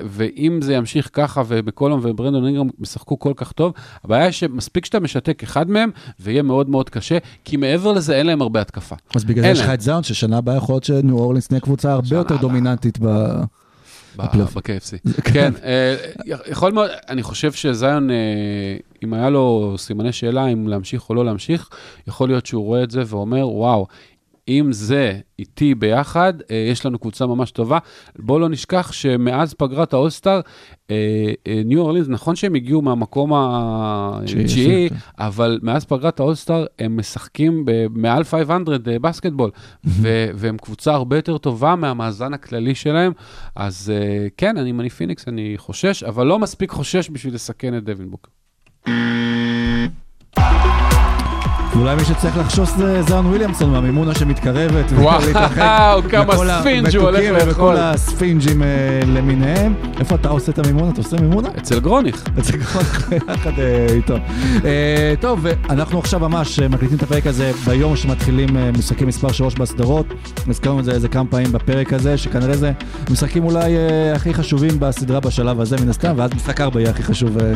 [0.04, 3.72] ואם זה ימשיך ככה, ובקולום וברנדון אינגרם ישחקו כל כך טוב,
[4.04, 8.26] הבעיה היא שמספיק שאתה משתק אחד מהם, ויהיה מאוד מאוד קשה, כי מעבר לזה אין
[8.26, 8.96] להם הרבה התקפה.
[9.14, 9.68] אז בגלל זה יש לך.
[9.68, 12.36] את זאון, ששנה הבאה יכול להיות שניו אורלינס תהיה קבוצה הרבה יותר.
[12.36, 13.06] דומיננטית ב...
[14.16, 15.22] ב-KFC.
[15.32, 15.96] כן, אה,
[16.46, 18.16] יכול מאוד, אני חושב שזיון, אה,
[19.04, 21.68] אם היה לו סימני שאלה אם להמשיך או לא להמשיך,
[22.06, 23.86] יכול להיות שהוא רואה את זה ואומר, וואו,
[24.48, 27.78] אם זה איתי ביחד, אה, יש לנו קבוצה ממש טובה.
[28.18, 30.40] בואו לא נשכח שמאז פגרת האולסטאר,
[30.90, 33.32] אה, אה, ניו אורלינס, נכון שהם הגיעו מהמקום
[34.24, 34.96] תשיעי, התשיעי, כן.
[35.18, 39.50] אבל מאז פגרת האולסטאר הם משחקים מעל 500 אה, basketball,
[40.34, 43.12] והם קבוצה הרבה יותר טובה מהמאזן הכללי שלהם.
[43.56, 43.92] אז
[44.36, 48.10] כן, אם אני פיניקס, אני חושש, אבל לא מספיק חושש בשביל לסכן את דווין
[51.74, 54.92] ואולי מי שצריך לחשוש זה זאון וויליאמסון מהמימונה שמתקרבת.
[54.92, 57.50] וואו, כמה ספינג' הוא הולך לאכול.
[57.50, 59.74] וכל הספינג'ים אה, למיניהם.
[60.00, 60.90] איפה אתה עושה את המימונה?
[60.90, 61.48] אתה עושה מימונה?
[61.58, 62.24] אצל גרוניך.
[62.38, 62.78] אצל כל
[63.28, 64.16] יחד אה, איתו.
[64.64, 68.48] אה, טוב, ואנחנו עכשיו ממש מקליטים את הפרק הזה ביום שמתחילים
[68.78, 70.06] משחקים מספר 3 בסדרות.
[70.48, 72.72] הזכרנו את זה איזה כמה פעמים בפרק הזה, שכנראה זה
[73.10, 73.72] משחקים אולי
[74.14, 77.52] הכי חשובים בסדרה בשלב הזה מן הסתם, ואז משחק 4 יהיה הכי חשוב אה,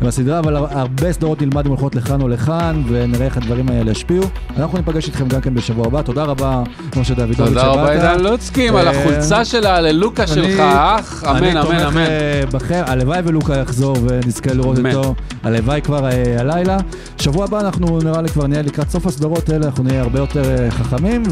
[0.00, 4.24] בסדרה, אבל הרבה סדרות נלמד אם הולכות לכאן או לכאן, ונראה איך הדברים האלה ישפיעו.
[4.56, 6.02] אנחנו ניפגש איתכם גם כן בשבוע הבא.
[6.02, 6.62] תודה רבה,
[6.96, 11.24] משה דוידוביץ', תודה רבה, עידן לוצקי, על אה, החולצה של ההללוקה אני- שלך, אח.
[11.24, 11.96] אמן, אמן, תומך אמן.
[12.00, 14.78] אה, בכם, הלוואי ולוקה יחזור ונזכה לראות.
[14.94, 16.76] אותו, הלוואי כבר אה, הלילה.
[17.20, 20.42] שבוע הבא אנחנו נראה לי כבר נהיה לקראת סוף הסדרות האלה, אנחנו נהיה הרבה יותר
[20.58, 21.22] אה, חחמים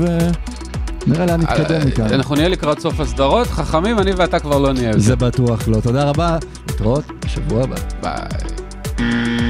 [1.07, 2.07] ונראה לאן נתקדם מכאן.
[2.15, 4.93] אנחנו נהיה לקראת סוף הסדרות, חכמים, אני ואתה כבר לא נהיה.
[4.97, 5.81] זה בטוח לא.
[5.81, 6.37] תודה רבה,
[6.69, 7.77] להתראות בשבוע הבא.
[8.03, 9.48] ביי.